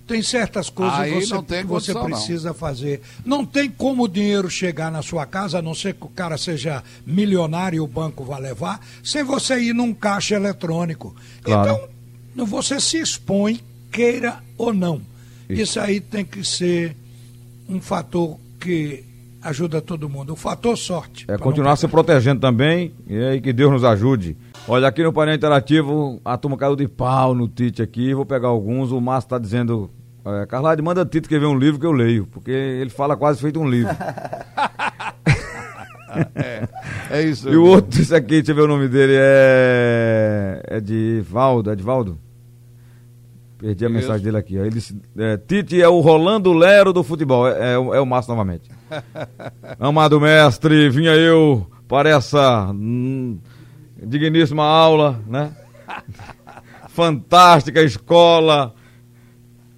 Tem 0.06 0.22
certas 0.22 0.68
coisas 0.68 0.98
Aí 0.98 1.24
você, 1.24 1.42
que 1.42 1.64
você 1.64 1.94
precisa 1.94 2.48
não. 2.48 2.54
fazer. 2.54 3.00
Não 3.24 3.46
tem 3.46 3.70
como 3.70 4.04
o 4.04 4.08
dinheiro 4.08 4.50
chegar 4.50 4.90
na 4.90 5.02
sua 5.02 5.24
casa, 5.24 5.58
a 5.58 5.62
não 5.62 5.72
ser 5.72 5.94
que 5.94 6.04
o 6.04 6.08
cara 6.08 6.36
seja 6.36 6.82
milionário 7.06 7.76
e 7.76 7.80
o 7.80 7.86
banco 7.86 8.24
vá 8.24 8.36
levar, 8.36 8.84
sem 9.04 9.22
você 9.22 9.60
ir 9.60 9.72
num 9.72 9.94
caixa 9.94 10.34
eletrônico. 10.34 11.14
Claro. 11.44 11.88
Então, 12.34 12.44
você 12.44 12.80
se 12.80 12.98
expõe, 12.98 13.60
queira 13.92 14.42
ou 14.58 14.74
não. 14.74 15.00
Isso. 15.48 15.62
Isso 15.62 15.80
aí 15.80 16.00
tem 16.00 16.24
que 16.24 16.44
ser 16.44 16.96
um 17.68 17.80
fator 17.80 18.36
que 18.58 19.04
ajuda 19.42 19.80
todo 19.80 20.08
mundo. 20.08 20.32
O 20.32 20.36
fator 20.36 20.76
sorte. 20.76 21.24
É 21.28 21.38
continuar 21.38 21.76
se 21.76 21.88
protegendo 21.88 22.40
também 22.40 22.92
e 23.06 23.18
aí 23.18 23.40
que 23.40 23.52
Deus 23.52 23.70
nos 23.72 23.84
ajude. 23.84 24.36
Olha, 24.68 24.88
aqui 24.88 25.02
no 25.02 25.12
painel 25.12 25.34
interativo, 25.34 26.20
a 26.24 26.36
turma 26.36 26.56
caiu 26.56 26.76
de 26.76 26.86
pau 26.86 27.34
no 27.34 27.48
Tite 27.48 27.82
aqui. 27.82 28.14
Vou 28.14 28.26
pegar 28.26 28.48
alguns. 28.48 28.92
O 28.92 29.00
Márcio 29.00 29.26
está 29.26 29.38
dizendo. 29.38 29.90
É, 30.24 30.46
Carlade, 30.46 30.82
manda 30.82 31.04
Tite 31.04 31.24
escrever 31.24 31.46
um 31.46 31.58
livro 31.58 31.80
que 31.80 31.86
eu 31.86 31.92
leio, 31.92 32.26
porque 32.26 32.50
ele 32.50 32.90
fala 32.90 33.16
quase 33.16 33.40
feito 33.40 33.58
um 33.58 33.68
livro. 33.68 33.96
é, 36.34 36.68
é 37.10 37.22
isso. 37.22 37.48
E 37.48 37.56
o 37.56 37.64
outro, 37.64 38.00
esse 38.00 38.14
aqui, 38.14 38.42
deixa 38.42 38.52
eu 38.52 38.56
ver 38.56 38.62
o 38.62 38.68
nome 38.68 38.86
dele, 38.88 39.14
é. 39.16 40.62
É 40.66 40.80
de 40.80 41.24
Valdo, 41.28 41.70
é 41.70 41.76
de 41.76 41.82
Valdo? 41.82 42.18
Perdi 43.58 43.84
a 43.84 43.88
isso. 43.88 43.98
mensagem 43.98 44.24
dele 44.24 44.36
aqui. 44.36 44.56
Ele 44.56 44.70
disse, 44.70 44.94
é, 45.16 45.38
Tite 45.38 45.80
é 45.80 45.88
o 45.88 46.00
Rolando 46.00 46.52
Lero 46.52 46.92
do 46.92 47.02
futebol. 47.02 47.48
É, 47.48 47.72
é, 47.72 47.74
é 47.74 48.00
o 48.00 48.06
Márcio 48.06 48.30
novamente. 48.30 48.70
Amado 49.78 50.20
mestre, 50.20 50.88
vinha 50.90 51.14
eu 51.14 51.66
para 51.88 52.10
essa 52.10 52.70
hum, 52.72 53.38
digníssima 54.02 54.64
aula, 54.64 55.20
né? 55.26 55.52
Fantástica 56.88 57.82
escola, 57.82 58.74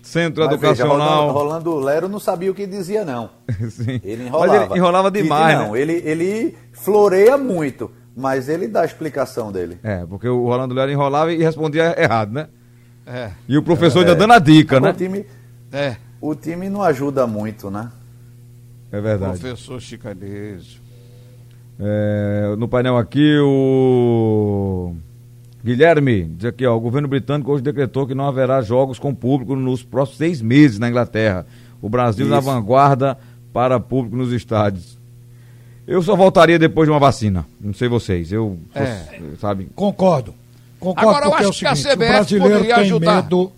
centro 0.02 0.44
Mas 0.44 0.52
educacional. 0.52 0.96
Veja, 0.96 1.32
Rolando, 1.32 1.32
Rolando 1.32 1.76
Lero 1.76 2.08
não 2.08 2.18
sabia 2.18 2.50
o 2.50 2.54
que 2.54 2.66
dizia, 2.66 3.04
não. 3.04 3.30
Sim. 3.70 4.00
Ele 4.02 4.26
enrolava. 4.26 4.52
Mas 4.52 4.70
ele 4.70 4.78
enrolava 4.78 5.10
demais, 5.10 5.58
não, 5.58 5.72
né? 5.72 5.80
ele, 5.80 6.02
ele 6.04 6.56
floreia 6.72 7.38
muito, 7.38 7.90
mas 8.16 8.48
ele 8.48 8.68
dá 8.68 8.82
a 8.82 8.84
explicação 8.84 9.52
dele. 9.52 9.78
É, 9.82 10.04
porque 10.06 10.28
o 10.28 10.44
Rolando 10.44 10.74
Lero 10.74 10.90
enrolava 10.90 11.32
e 11.32 11.42
respondia 11.42 11.94
errado, 11.98 12.32
né? 12.32 12.48
É. 13.06 13.30
E 13.48 13.58
o 13.58 13.62
professor 13.62 14.00
é, 14.00 14.02
ainda 14.02 14.14
dando 14.14 14.32
a 14.32 14.38
dica, 14.38 14.78
né? 14.80 14.90
O 14.90 14.94
time, 14.94 15.26
é. 15.72 15.96
o 16.20 16.34
time 16.34 16.68
não 16.68 16.82
ajuda 16.82 17.26
muito, 17.26 17.70
né? 17.70 17.90
É 18.92 19.00
verdade. 19.00 19.40
Professor 19.40 19.80
chicanesio. 19.80 20.80
É, 21.80 22.54
no 22.58 22.68
painel 22.68 22.98
aqui, 22.98 23.38
o 23.38 24.94
Guilherme 25.64 26.24
diz 26.24 26.44
aqui, 26.44 26.66
ó, 26.66 26.76
o 26.76 26.80
governo 26.80 27.08
britânico 27.08 27.50
hoje 27.50 27.62
decretou 27.62 28.06
que 28.06 28.14
não 28.14 28.26
haverá 28.26 28.60
jogos 28.60 28.98
com 28.98 29.14
público 29.14 29.56
nos 29.56 29.82
próximos 29.82 30.18
seis 30.18 30.42
meses 30.42 30.78
na 30.78 30.88
Inglaterra. 30.88 31.46
O 31.80 31.88
Brasil 31.88 32.26
Isso. 32.26 32.34
na 32.34 32.40
vanguarda 32.40 33.18
para 33.52 33.80
público 33.80 34.14
nos 34.14 34.32
estádios. 34.32 34.98
Eu 35.86 36.02
só 36.02 36.14
voltaria 36.14 36.58
depois 36.58 36.86
de 36.86 36.92
uma 36.92 37.00
vacina. 37.00 37.44
Não 37.60 37.74
sei 37.74 37.88
vocês. 37.88 38.30
Eu, 38.30 38.58
é. 38.74 39.04
sabe? 39.40 39.68
Concordo. 39.74 40.34
Concordo 40.78 41.10
Agora 41.10 41.26
eu 41.26 41.34
acho 41.34 41.44
é 41.44 41.48
o 41.48 41.52
seguinte, 41.52 41.82
que 41.82 41.88
a 41.88 41.94
CBF 41.94 42.04
o 42.04 42.08
brasileiro 42.08 42.54
poderia 42.54 42.74
tem 42.74 42.84
ajudar. 42.84 43.22
medo. 43.22 43.52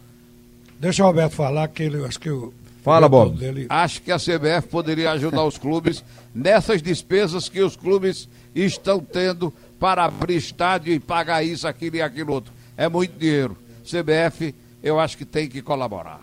Deixa 0.81 1.03
o 1.03 1.07
Alberto 1.07 1.35
falar 1.35 1.69
que 1.69 1.83
ele 1.83 2.05
acho 2.05 2.21
que 2.21 2.31
o 2.31 2.53
Fala, 2.85 3.09
Bob. 3.09 3.39
Dele... 3.39 3.65
Acho 3.71 4.03
que 4.03 4.13
a 4.13 4.19
CBF 4.19 4.69
poderia 4.69 5.11
ajudar 5.13 5.43
os 5.45 5.57
clubes 5.57 6.05
nessas 6.35 6.83
despesas 6.83 7.49
que 7.49 7.63
os 7.63 7.75
clubes 7.75 8.29
estão 8.55 9.01
tendo 9.01 9.51
para 9.81 10.05
abrir 10.05 10.37
estádio 10.37 10.93
e 10.93 11.01
pagar 11.01 11.43
isso, 11.43 11.67
aquilo 11.67 11.97
e 11.97 12.03
aquilo 12.03 12.35
outro. 12.35 12.53
É 12.77 12.87
muito 12.87 13.19
dinheiro. 13.19 13.57
CBF, 13.85 14.55
eu 14.83 15.01
acho 15.01 15.17
que 15.17 15.25
tem 15.25 15.49
que 15.49 15.63
colaborar. 15.63 16.21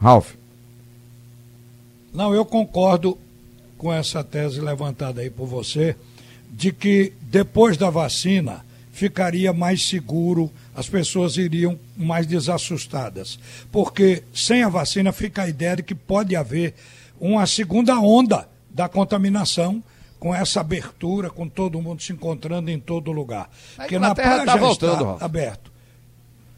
Ralf. 0.00 0.34
Não, 2.12 2.34
eu 2.34 2.44
concordo 2.44 3.16
com 3.76 3.92
essa 3.92 4.24
tese 4.24 4.60
levantada 4.60 5.20
aí 5.20 5.30
por 5.30 5.46
você, 5.46 5.94
de 6.50 6.72
que 6.72 7.12
depois 7.22 7.76
da 7.76 7.88
vacina 7.88 8.64
ficaria 8.90 9.52
mais 9.52 9.86
seguro, 9.86 10.50
as 10.74 10.88
pessoas 10.88 11.36
iriam 11.36 11.78
mais 11.98 12.26
desassustadas. 12.26 13.38
Porque 13.72 14.22
sem 14.32 14.62
a 14.62 14.68
vacina 14.68 15.12
fica 15.12 15.42
a 15.42 15.48
ideia 15.48 15.76
de 15.76 15.82
que 15.82 15.94
pode 15.94 16.36
haver 16.36 16.74
uma 17.20 17.46
segunda 17.46 17.98
onda 17.98 18.48
da 18.70 18.88
contaminação 18.88 19.82
com 20.18 20.34
essa 20.34 20.60
abertura, 20.60 21.30
com 21.30 21.48
todo 21.48 21.80
mundo 21.82 22.02
se 22.02 22.12
encontrando 22.12 22.70
em 22.70 22.78
todo 22.78 23.12
lugar. 23.12 23.50
Porque 23.76 23.98
na 23.98 24.14
praia 24.14 24.44
tá 24.44 24.52
já 24.52 24.56
voltando, 24.56 25.14
está 25.14 25.24
aberto. 25.24 25.72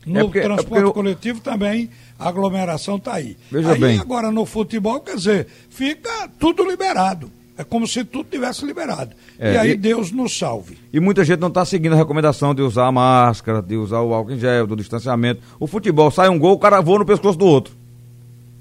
No 0.07 0.21
é 0.21 0.23
porque, 0.23 0.39
é 0.39 0.43
transporte 0.43 0.83
é 0.83 0.87
eu... 0.87 0.93
coletivo 0.93 1.41
também 1.41 1.91
a 2.19 2.29
aglomeração 2.29 2.97
está 2.97 3.15
aí. 3.15 3.37
Veja 3.51 3.73
aí 3.73 3.81
bem. 3.81 3.99
agora 3.99 4.31
no 4.31 4.47
futebol, 4.47 5.01
quer 5.01 5.17
dizer, 5.17 5.47
fica 5.69 6.29
tudo 6.39 6.65
liberado. 6.65 7.31
É 7.61 7.65
como 7.65 7.87
se 7.87 8.03
tudo 8.05 8.27
tivesse 8.31 8.65
liberado. 8.65 9.15
É, 9.39 9.53
e 9.53 9.59
aí 9.59 9.71
e, 9.73 9.77
Deus 9.77 10.11
nos 10.11 10.39
salve. 10.39 10.79
E 10.91 10.99
muita 10.99 11.23
gente 11.23 11.41
não 11.41 11.49
está 11.49 11.63
seguindo 11.63 11.93
a 11.93 11.97
recomendação 11.97 12.55
de 12.55 12.63
usar 12.63 12.87
a 12.87 12.93
máscara, 12.93 13.61
de 13.61 13.77
usar 13.77 14.01
o 14.01 14.15
álcool 14.15 14.33
em 14.33 14.39
gel, 14.39 14.67
do 14.67 14.75
distanciamento. 14.75 15.43
O 15.59 15.67
futebol 15.67 16.11
sai 16.11 16.31
um 16.31 16.39
gol, 16.39 16.55
o 16.55 16.59
cara 16.59 16.81
voa 16.81 17.01
no 17.01 17.05
pescoço 17.05 17.39
do 17.39 17.45
outro. 17.45 17.75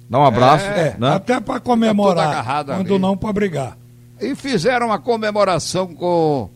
Dá 0.09 0.19
um 0.19 0.25
abraço. 0.25 0.65
É, 0.65 0.97
né? 0.99 1.13
Até 1.13 1.39
para 1.39 1.61
comemorar, 1.61 2.43
tá 2.43 2.75
quando 2.75 2.95
ali. 2.95 3.01
não 3.01 3.15
para 3.15 3.31
brigar. 3.31 3.77
E 4.19 4.35
fizeram 4.35 4.87
uma 4.87 4.99
comemoração 4.99 5.95
com 5.95 6.49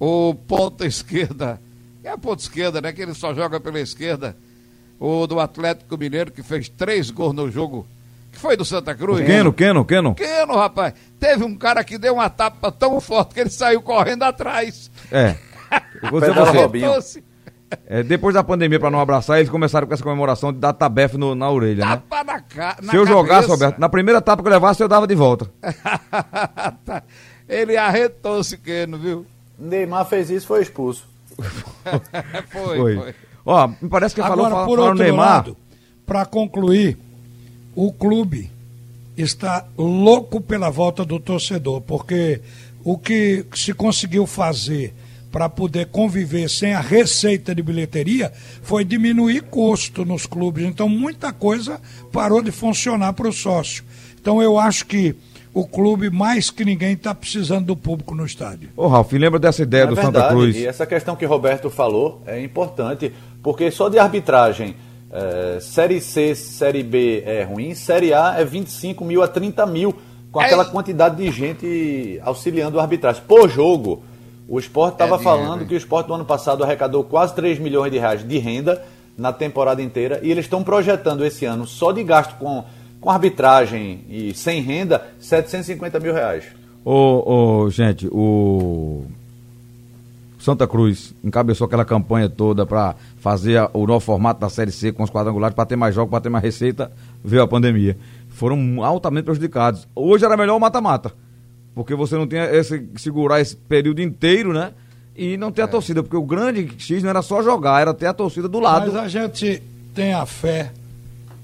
o 0.00 0.34
ponta 0.34 0.86
esquerda. 0.86 1.60
É 2.02 2.08
a 2.08 2.16
ponta 2.16 2.40
esquerda, 2.40 2.80
né? 2.80 2.94
Que 2.94 3.02
ele 3.02 3.12
só 3.12 3.34
joga 3.34 3.60
pela 3.60 3.78
esquerda. 3.78 4.34
O 4.98 5.26
do 5.26 5.38
Atlético 5.38 5.98
Mineiro, 5.98 6.32
que 6.32 6.42
fez 6.42 6.66
três 6.66 7.10
gols 7.10 7.34
no 7.34 7.50
jogo 7.50 7.86
que 8.34 8.40
foi 8.40 8.56
do 8.56 8.64
Santa 8.64 8.94
Cruz? 8.94 9.20
O 9.20 9.24
Queno, 9.24 9.52
Queno, 9.52 9.84
Queno. 9.84 10.14
Queno, 10.14 10.56
rapaz. 10.56 10.94
Teve 11.18 11.44
um 11.44 11.56
cara 11.56 11.82
que 11.82 11.96
deu 11.96 12.14
uma 12.14 12.28
tapa 12.28 12.70
tão 12.70 13.00
forte 13.00 13.34
que 13.34 13.40
ele 13.40 13.50
saiu 13.50 13.80
correndo 13.80 14.24
atrás. 14.24 14.90
É. 15.10 15.36
Eu 16.02 16.10
vou 16.10 16.20
dizer 16.20 16.34
você. 16.34 17.22
É, 17.86 18.02
depois 18.02 18.34
da 18.34 18.44
pandemia, 18.44 18.78
para 18.78 18.90
não 18.90 19.00
abraçar, 19.00 19.38
eles 19.38 19.50
começaram 19.50 19.86
com 19.86 19.94
essa 19.94 20.02
comemoração 20.02 20.52
de 20.52 20.58
dar 20.58 20.72
tabefe 20.72 21.16
no, 21.16 21.34
na 21.34 21.50
orelha, 21.50 21.84
né? 21.84 21.96
tapa 21.96 22.24
né? 22.24 22.32
Na, 22.32 22.40
ca... 22.40 22.76
na 22.80 22.90
Se 22.92 22.96
eu 22.96 23.06
jogasse, 23.06 23.48
Roberto, 23.48 23.78
na 23.78 23.88
primeira 23.88 24.20
tapa 24.20 24.42
que 24.42 24.48
eu 24.48 24.52
levasse, 24.52 24.82
eu 24.82 24.88
dava 24.88 25.06
de 25.06 25.14
volta. 25.14 25.50
Ele 27.48 27.76
arretou-se, 27.76 28.56
Queno, 28.58 28.96
viu? 28.96 29.26
Neymar 29.58 30.06
fez 30.06 30.30
isso 30.30 30.46
foi 30.46 30.62
expulso. 30.62 31.06
foi, 32.48 32.76
foi, 32.76 32.96
foi. 32.96 33.14
Ó, 33.44 33.68
me 33.68 33.88
parece 33.88 34.14
que 34.14 34.20
ele 34.20 34.28
Agora, 34.28 34.50
falou, 34.50 34.66
por 34.66 34.76
falou 34.76 34.90
outro 34.90 35.02
Neymar. 35.02 35.46
Para 36.06 36.24
concluir, 36.24 36.98
o 37.74 37.92
clube 37.92 38.50
está 39.16 39.64
louco 39.76 40.40
pela 40.40 40.70
volta 40.70 41.04
do 41.04 41.20
torcedor, 41.20 41.80
porque 41.80 42.40
o 42.82 42.98
que 42.98 43.44
se 43.54 43.72
conseguiu 43.72 44.26
fazer 44.26 44.94
para 45.30 45.48
poder 45.48 45.86
conviver 45.86 46.48
sem 46.48 46.74
a 46.74 46.80
receita 46.80 47.54
de 47.54 47.60
bilheteria 47.62 48.32
foi 48.62 48.84
diminuir 48.84 49.42
custo 49.42 50.04
nos 50.04 50.26
clubes. 50.26 50.64
Então 50.64 50.88
muita 50.88 51.32
coisa 51.32 51.80
parou 52.12 52.40
de 52.40 52.52
funcionar 52.52 53.12
para 53.14 53.28
o 53.28 53.32
sócio. 53.32 53.82
Então 54.20 54.40
eu 54.40 54.58
acho 54.58 54.86
que 54.86 55.16
o 55.52 55.66
clube 55.66 56.10
mais 56.10 56.50
que 56.50 56.64
ninguém 56.64 56.92
está 56.92 57.14
precisando 57.14 57.66
do 57.66 57.76
público 57.76 58.14
no 58.14 58.26
estádio. 58.26 58.70
Ô, 58.76 58.86
Ralf, 58.88 59.12
lembra 59.12 59.38
dessa 59.38 59.62
ideia 59.62 59.84
É 59.84 59.86
do 59.86 59.94
verdade, 59.94 60.16
Santa 60.16 60.28
Cruz? 60.28 60.56
E 60.56 60.66
essa 60.66 60.86
questão 60.86 61.14
que 61.14 61.24
Roberto 61.24 61.70
falou 61.70 62.22
é 62.26 62.40
importante, 62.42 63.12
porque 63.42 63.70
só 63.70 63.88
de 63.88 63.98
arbitragem, 63.98 64.76
eh, 65.14 65.58
Série 65.60 66.00
C, 66.00 66.34
Série 66.34 66.82
B 66.82 67.22
é 67.24 67.44
ruim, 67.44 67.72
Série 67.72 68.12
A 68.12 68.34
é 68.36 68.44
25 68.44 69.04
mil 69.04 69.22
a 69.22 69.28
30 69.28 69.64
mil, 69.64 69.94
com 70.32 70.42
É 70.42 70.46
aquela 70.46 70.64
quantidade 70.64 71.16
de 71.16 71.30
gente 71.30 72.20
auxiliando 72.24 72.78
o 72.78 72.80
arbitragem. 72.80 73.22
Por 73.26 73.48
jogo, 73.48 74.02
o 74.48 74.58
esporte 74.58 74.94
estava 74.94 75.14
É 75.14 75.18
falando 75.20 75.62
hein? 75.62 75.68
que 75.68 75.74
o 75.74 75.76
esporte 75.76 76.08
do 76.08 76.14
ano 76.14 76.24
passado 76.24 76.64
arrecadou 76.64 77.04
quase 77.04 77.32
3 77.36 77.60
milhões 77.60 77.92
de 77.92 77.98
reais 77.98 78.26
de 78.26 78.38
renda 78.38 78.82
na 79.16 79.32
temporada 79.32 79.80
inteira, 79.80 80.18
e 80.24 80.32
eles 80.32 80.46
estão 80.46 80.64
projetando 80.64 81.24
esse 81.24 81.44
ano, 81.44 81.64
só 81.64 81.92
de 81.92 82.02
gasto 82.02 82.34
com, 82.36 82.64
com 83.00 83.08
arbitragem 83.08 84.04
e 84.08 84.34
sem 84.34 84.60
renda, 84.60 85.06
750 85.20 86.00
mil 86.00 86.12
reais. 86.12 86.44
Ô, 86.84 87.62
ô, 87.62 87.70
gente, 87.70 88.08
o 88.10 89.04
Santa 90.44 90.66
Cruz 90.66 91.14
encabeçou 91.24 91.64
aquela 91.66 91.84
campanha 91.86 92.28
toda 92.28 92.66
para 92.66 92.94
fazer 93.16 93.56
a- 93.56 93.70
o 93.72 93.86
novo 93.86 94.00
formato 94.00 94.40
da 94.40 94.50
Série 94.50 94.70
C 94.70 94.92
com 94.92 95.02
os 95.02 95.08
quadrangulares, 95.10 95.54
para 95.54 95.64
ter 95.64 95.74
mais 95.76 95.94
jogos, 95.94 96.10
para 96.10 96.20
ter 96.20 96.28
mais 96.28 96.44
receita, 96.44 96.92
veio 97.24 97.42
a 97.42 97.48
pandemia. 97.48 97.96
Foram 98.28 98.84
altamente 98.84 99.24
prejudicados. 99.24 99.88
Hoje 99.94 100.24
era 100.24 100.36
melhor 100.36 100.56
o 100.56 100.60
mata-mata, 100.60 101.12
porque 101.74 101.94
você 101.94 102.14
não 102.16 102.26
tinha 102.26 102.44
esse 102.44 102.86
segurar 102.96 103.40
esse 103.40 103.56
período 103.56 104.02
inteiro, 104.02 104.52
né? 104.52 104.72
E 105.16 105.36
não 105.38 105.50
ter 105.50 105.62
É. 105.62 105.64
a 105.64 105.68
torcida, 105.68 106.02
porque 106.02 106.16
o 106.16 106.22
grande 106.24 106.70
X 106.76 107.02
não 107.02 107.08
era 107.08 107.22
só 107.22 107.42
jogar, 107.42 107.80
era 107.80 107.94
ter 107.94 108.06
a 108.06 108.12
torcida 108.12 108.46
do 108.48 108.60
lado. 108.60 108.92
Mas 108.92 108.96
a 108.96 109.08
gente 109.08 109.62
tem 109.94 110.12
a 110.12 110.26
fé 110.26 110.72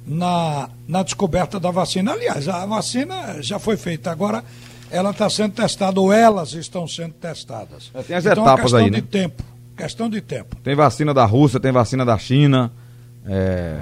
na, 0.07 0.69
na 0.89 1.03
descoberta 1.03 1.59
da 1.61 1.71
vacina. 1.71 2.13
Aliás, 2.13 2.49
a 2.49 2.67
vacina 2.67 3.41
já 3.41 3.59
foi 3.59 3.77
feita, 3.77 4.11
agora 4.11 4.45
ela 4.91 5.11
está 5.11 5.31
sendo 5.31 5.55
testada, 5.55 6.01
ou 6.01 6.13
elas 6.13 6.53
estão 6.53 6.87
sendo 6.87 7.15
testadas. 7.15 7.91
É, 7.95 8.03
tem 8.03 8.17
as 8.17 8.27
então, 8.27 8.43
etapas 8.43 8.59
é 8.59 8.63
questão 8.63 8.79
aí, 8.81 8.91
de 8.91 9.01
né? 9.01 9.07
tempo. 9.11 9.43
Questão 9.77 10.11
de 10.11 10.21
tempo. 10.21 10.57
Tem 10.57 10.75
vacina 10.75 11.15
da 11.15 11.25
Rússia, 11.25 11.59
tem 11.59 11.73
vacina 11.73 12.05
da 12.05 12.19
China. 12.19 12.71
É... 13.27 13.79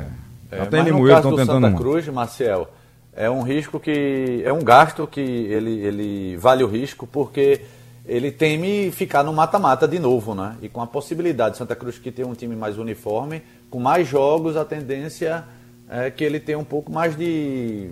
É, 0.50 0.62
Até 0.62 0.78
em 0.78 0.80
mas 0.80 0.90
no 0.90 0.96
Limoeiro 0.96 1.16
caso 1.16 1.18
estão 1.18 1.30
do 1.30 1.36
tentando 1.36 1.66
Santa 1.66 1.68
uma. 1.68 1.78
Cruz, 1.78 2.08
Marcel, 2.08 2.68
é 3.14 3.28
um 3.28 3.42
risco 3.42 3.78
que 3.78 4.42
é 4.44 4.52
um 4.52 4.60
gasto 4.60 5.06
que 5.06 5.20
ele, 5.20 5.72
ele 5.80 6.36
vale 6.36 6.64
o 6.64 6.66
risco 6.66 7.06
porque 7.06 7.60
ele 8.06 8.30
teme 8.30 8.90
ficar 8.90 9.22
no 9.22 9.32
mata-mata 9.32 9.86
de 9.86 9.98
novo, 9.98 10.34
né? 10.34 10.56
E 10.62 10.68
com 10.68 10.80
a 10.80 10.86
possibilidade 10.86 11.52
de 11.52 11.58
Santa 11.58 11.76
Cruz 11.76 11.98
que 11.98 12.10
tem 12.10 12.24
um 12.24 12.32
time 12.32 12.56
mais 12.56 12.78
uniforme, 12.78 13.42
com 13.68 13.78
mais 13.78 14.08
jogos, 14.08 14.56
a 14.56 14.64
tendência 14.64 15.44
é 15.90 16.10
que 16.10 16.24
ele 16.24 16.40
tenha 16.40 16.58
um 16.58 16.64
pouco 16.64 16.90
mais 16.90 17.16
de, 17.16 17.90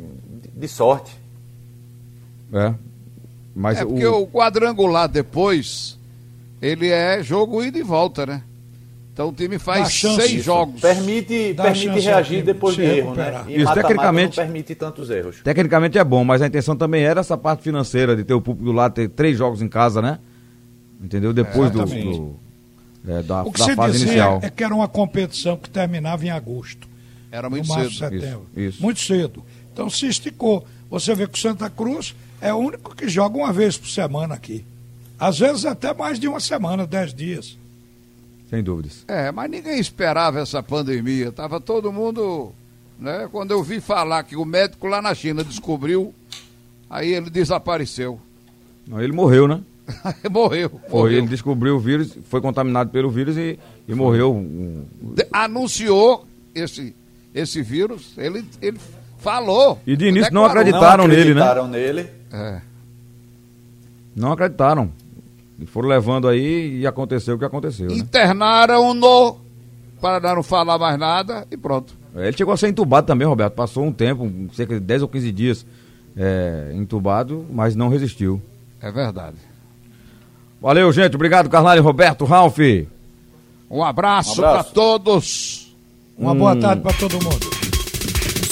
de 0.55 0.69
sorte. 0.69 1.15
É. 2.53 2.73
Mas 3.59 3.79
É 3.79 3.85
o... 3.85 3.89
porque 3.89 4.07
o 4.07 4.27
quadrangular 4.27 5.09
depois, 5.09 5.99
ele 6.61 6.89
é 6.91 7.23
jogo 7.23 7.65
ida 7.65 7.79
e 7.79 7.83
volta, 7.83 8.27
né? 8.27 8.43
Então 9.15 9.31
o 9.31 9.33
time 9.33 9.59
faz 9.59 9.91
chance 9.91 10.17
seis 10.21 10.33
isso. 10.33 10.43
jogos. 10.43 10.79
Permite, 10.79 11.55
Dá 11.55 11.63
permite 11.65 12.01
reagir 12.01 12.45
depois 12.45 12.77
de 12.77 12.83
erro, 12.83 13.13
recuperar. 13.15 13.45
né? 13.47 13.51
E 13.53 13.55
Isso, 13.57 13.65
mata-mata 13.65 13.89
tecnicamente- 13.89 14.37
não 14.37 14.45
permite 14.45 14.75
tantos 14.75 15.09
erros. 15.09 15.37
Tecnicamente 15.43 15.97
é 15.97 16.05
bom, 16.05 16.23
mas 16.23 16.43
a 16.43 16.47
intenção 16.47 16.77
também 16.77 17.03
era 17.03 17.21
essa 17.21 17.35
parte 17.39 17.63
financeira, 17.63 18.15
de 18.15 18.25
ter 18.25 18.35
o 18.35 18.43
público 18.43 18.67
do 18.67 18.73
lado, 18.73 18.93
ter 18.93 19.09
três 19.09 19.39
jogos 19.39 19.63
em 19.63 19.69
casa, 19.69 20.03
né? 20.03 20.19
Entendeu? 21.03 21.33
Depois 21.33 21.71
do, 21.71 21.79
Exatamente. 21.83 22.19
do- 22.19 22.37
é, 23.09 23.23
da, 23.23 23.43
O 23.43 23.53
que 23.53 23.59
da 23.61 23.65
se 23.65 23.75
fase 23.75 23.93
dizia 23.93 24.07
inicial. 24.09 24.41
é 24.43 24.51
que 24.51 24.63
era 24.63 24.75
uma 24.75 24.89
competição 24.89 25.57
que 25.57 25.71
terminava 25.71 26.23
em 26.27 26.31
agosto. 26.31 26.87
Era 27.33 27.49
muito 27.49 27.67
no 27.69 27.75
março, 27.75 27.93
cedo. 27.99 28.21
setembro. 28.21 28.47
Isso, 28.55 28.69
isso. 28.69 28.83
Muito 28.83 29.01
cedo. 29.01 29.43
Então 29.73 29.89
se 29.89 30.07
esticou. 30.09 30.67
Você 30.91 31.15
vê 31.15 31.27
que 31.27 31.39
o 31.39 31.41
Santa 31.41 31.71
Cruz 31.71 32.15
é 32.41 32.53
o 32.53 32.59
único 32.59 32.95
que 32.95 33.09
joga 33.09 33.37
uma 33.37 33.53
vez 33.53 33.77
por 33.77 33.89
semana 33.89 34.35
aqui. 34.35 34.65
Às 35.19 35.39
vezes 35.39 35.65
até 35.65 35.95
mais 35.95 36.19
de 36.21 36.29
uma 36.29 36.41
semana, 36.41 36.87
dez 36.87 37.15
dias. 37.15 37.57
Sem 38.51 38.63
dúvidas. 38.63 39.05
É, 39.09 39.33
mas 39.33 39.51
ninguém 39.51 39.79
esperava 39.79 40.41
essa 40.41 40.63
pandemia. 40.63 41.33
Tava 41.33 41.61
todo 41.61 41.93
mundo, 41.93 42.53
né? 42.99 43.29
Quando 43.33 43.51
eu 43.51 43.63
vi 43.63 43.81
falar 43.81 44.23
que 44.23 44.37
o 44.37 44.45
médico 44.45 44.87
lá 44.87 45.03
na 45.03 45.15
China 45.15 45.43
descobriu, 45.43 46.15
aí 46.89 47.13
ele 47.13 47.31
desapareceu. 47.31 48.21
Não, 48.87 49.01
ele 49.01 49.13
morreu, 49.13 49.49
né? 49.49 49.61
morreu. 50.31 50.71
Foi, 50.89 51.01
morreu. 51.01 51.19
ele 51.19 51.27
descobriu 51.27 51.77
o 51.77 51.81
vírus, 51.81 52.17
foi 52.29 52.41
contaminado 52.41 52.91
pelo 52.91 53.11
vírus 53.11 53.37
e, 53.37 53.59
e 53.89 53.95
morreu. 53.95 54.45
De- 55.15 55.27
anunciou 55.33 56.25
esse, 56.55 56.95
esse 57.35 57.63
vírus, 57.63 58.13
ele, 58.17 58.45
ele 58.63 58.79
falou. 59.19 59.81
E 59.87 59.97
de 59.97 60.07
início 60.07 60.33
não 60.33 60.45
acreditaram. 60.45 61.05
não 61.05 61.09
nele, 61.09 61.35
né? 61.35 61.43
acreditaram 61.43 61.69
nele. 61.69 62.11
É. 62.33 62.61
Não 64.15 64.33
acreditaram. 64.33 64.91
E 65.59 65.65
foram 65.67 65.89
levando 65.89 66.29
aí 66.29 66.81
e 66.81 66.87
aconteceu 66.87 67.37
o 67.37 67.39
que 67.39 67.45
aconteceu, 67.45 67.87
né? 67.89 67.95
Internaram-no 67.97 69.39
para 70.01 70.35
não 70.35 70.43
falar 70.43 70.79
mais 70.79 70.99
nada 70.99 71.47
e 71.51 71.57
pronto. 71.57 71.95
Ele 72.15 72.37
chegou 72.37 72.53
a 72.53 72.57
ser 72.57 72.69
entubado 72.69 73.07
também, 73.07 73.27
Roberto. 73.27 73.55
Passou 73.55 73.85
um 73.85 73.93
tempo, 73.93 74.31
cerca 74.55 74.75
de 74.75 74.81
10 74.81 75.03
ou 75.03 75.09
15 75.09 75.33
dias 75.33 75.67
é, 76.17 76.73
entubado, 76.75 77.45
mas 77.51 77.75
não 77.75 77.89
resistiu. 77.89 78.41
É 78.81 78.91
verdade. 78.91 79.37
Valeu, 80.61 80.91
gente. 80.93 81.15
Obrigado, 81.15 81.49
Carnal 81.49 81.77
e 81.77 81.81
Roberto, 81.81 82.25
Ralf. 82.25 82.59
Um 83.71 83.83
abraço, 83.83 84.41
Um 84.41 84.45
abraço. 84.45 84.73
para 84.73 84.75
todos. 84.75 85.75
Uma 86.19 86.33
Hum. 86.33 86.39
boa 86.39 86.57
tarde 86.57 86.83
para 86.83 86.93
todo 86.97 87.13
mundo. 87.15 87.66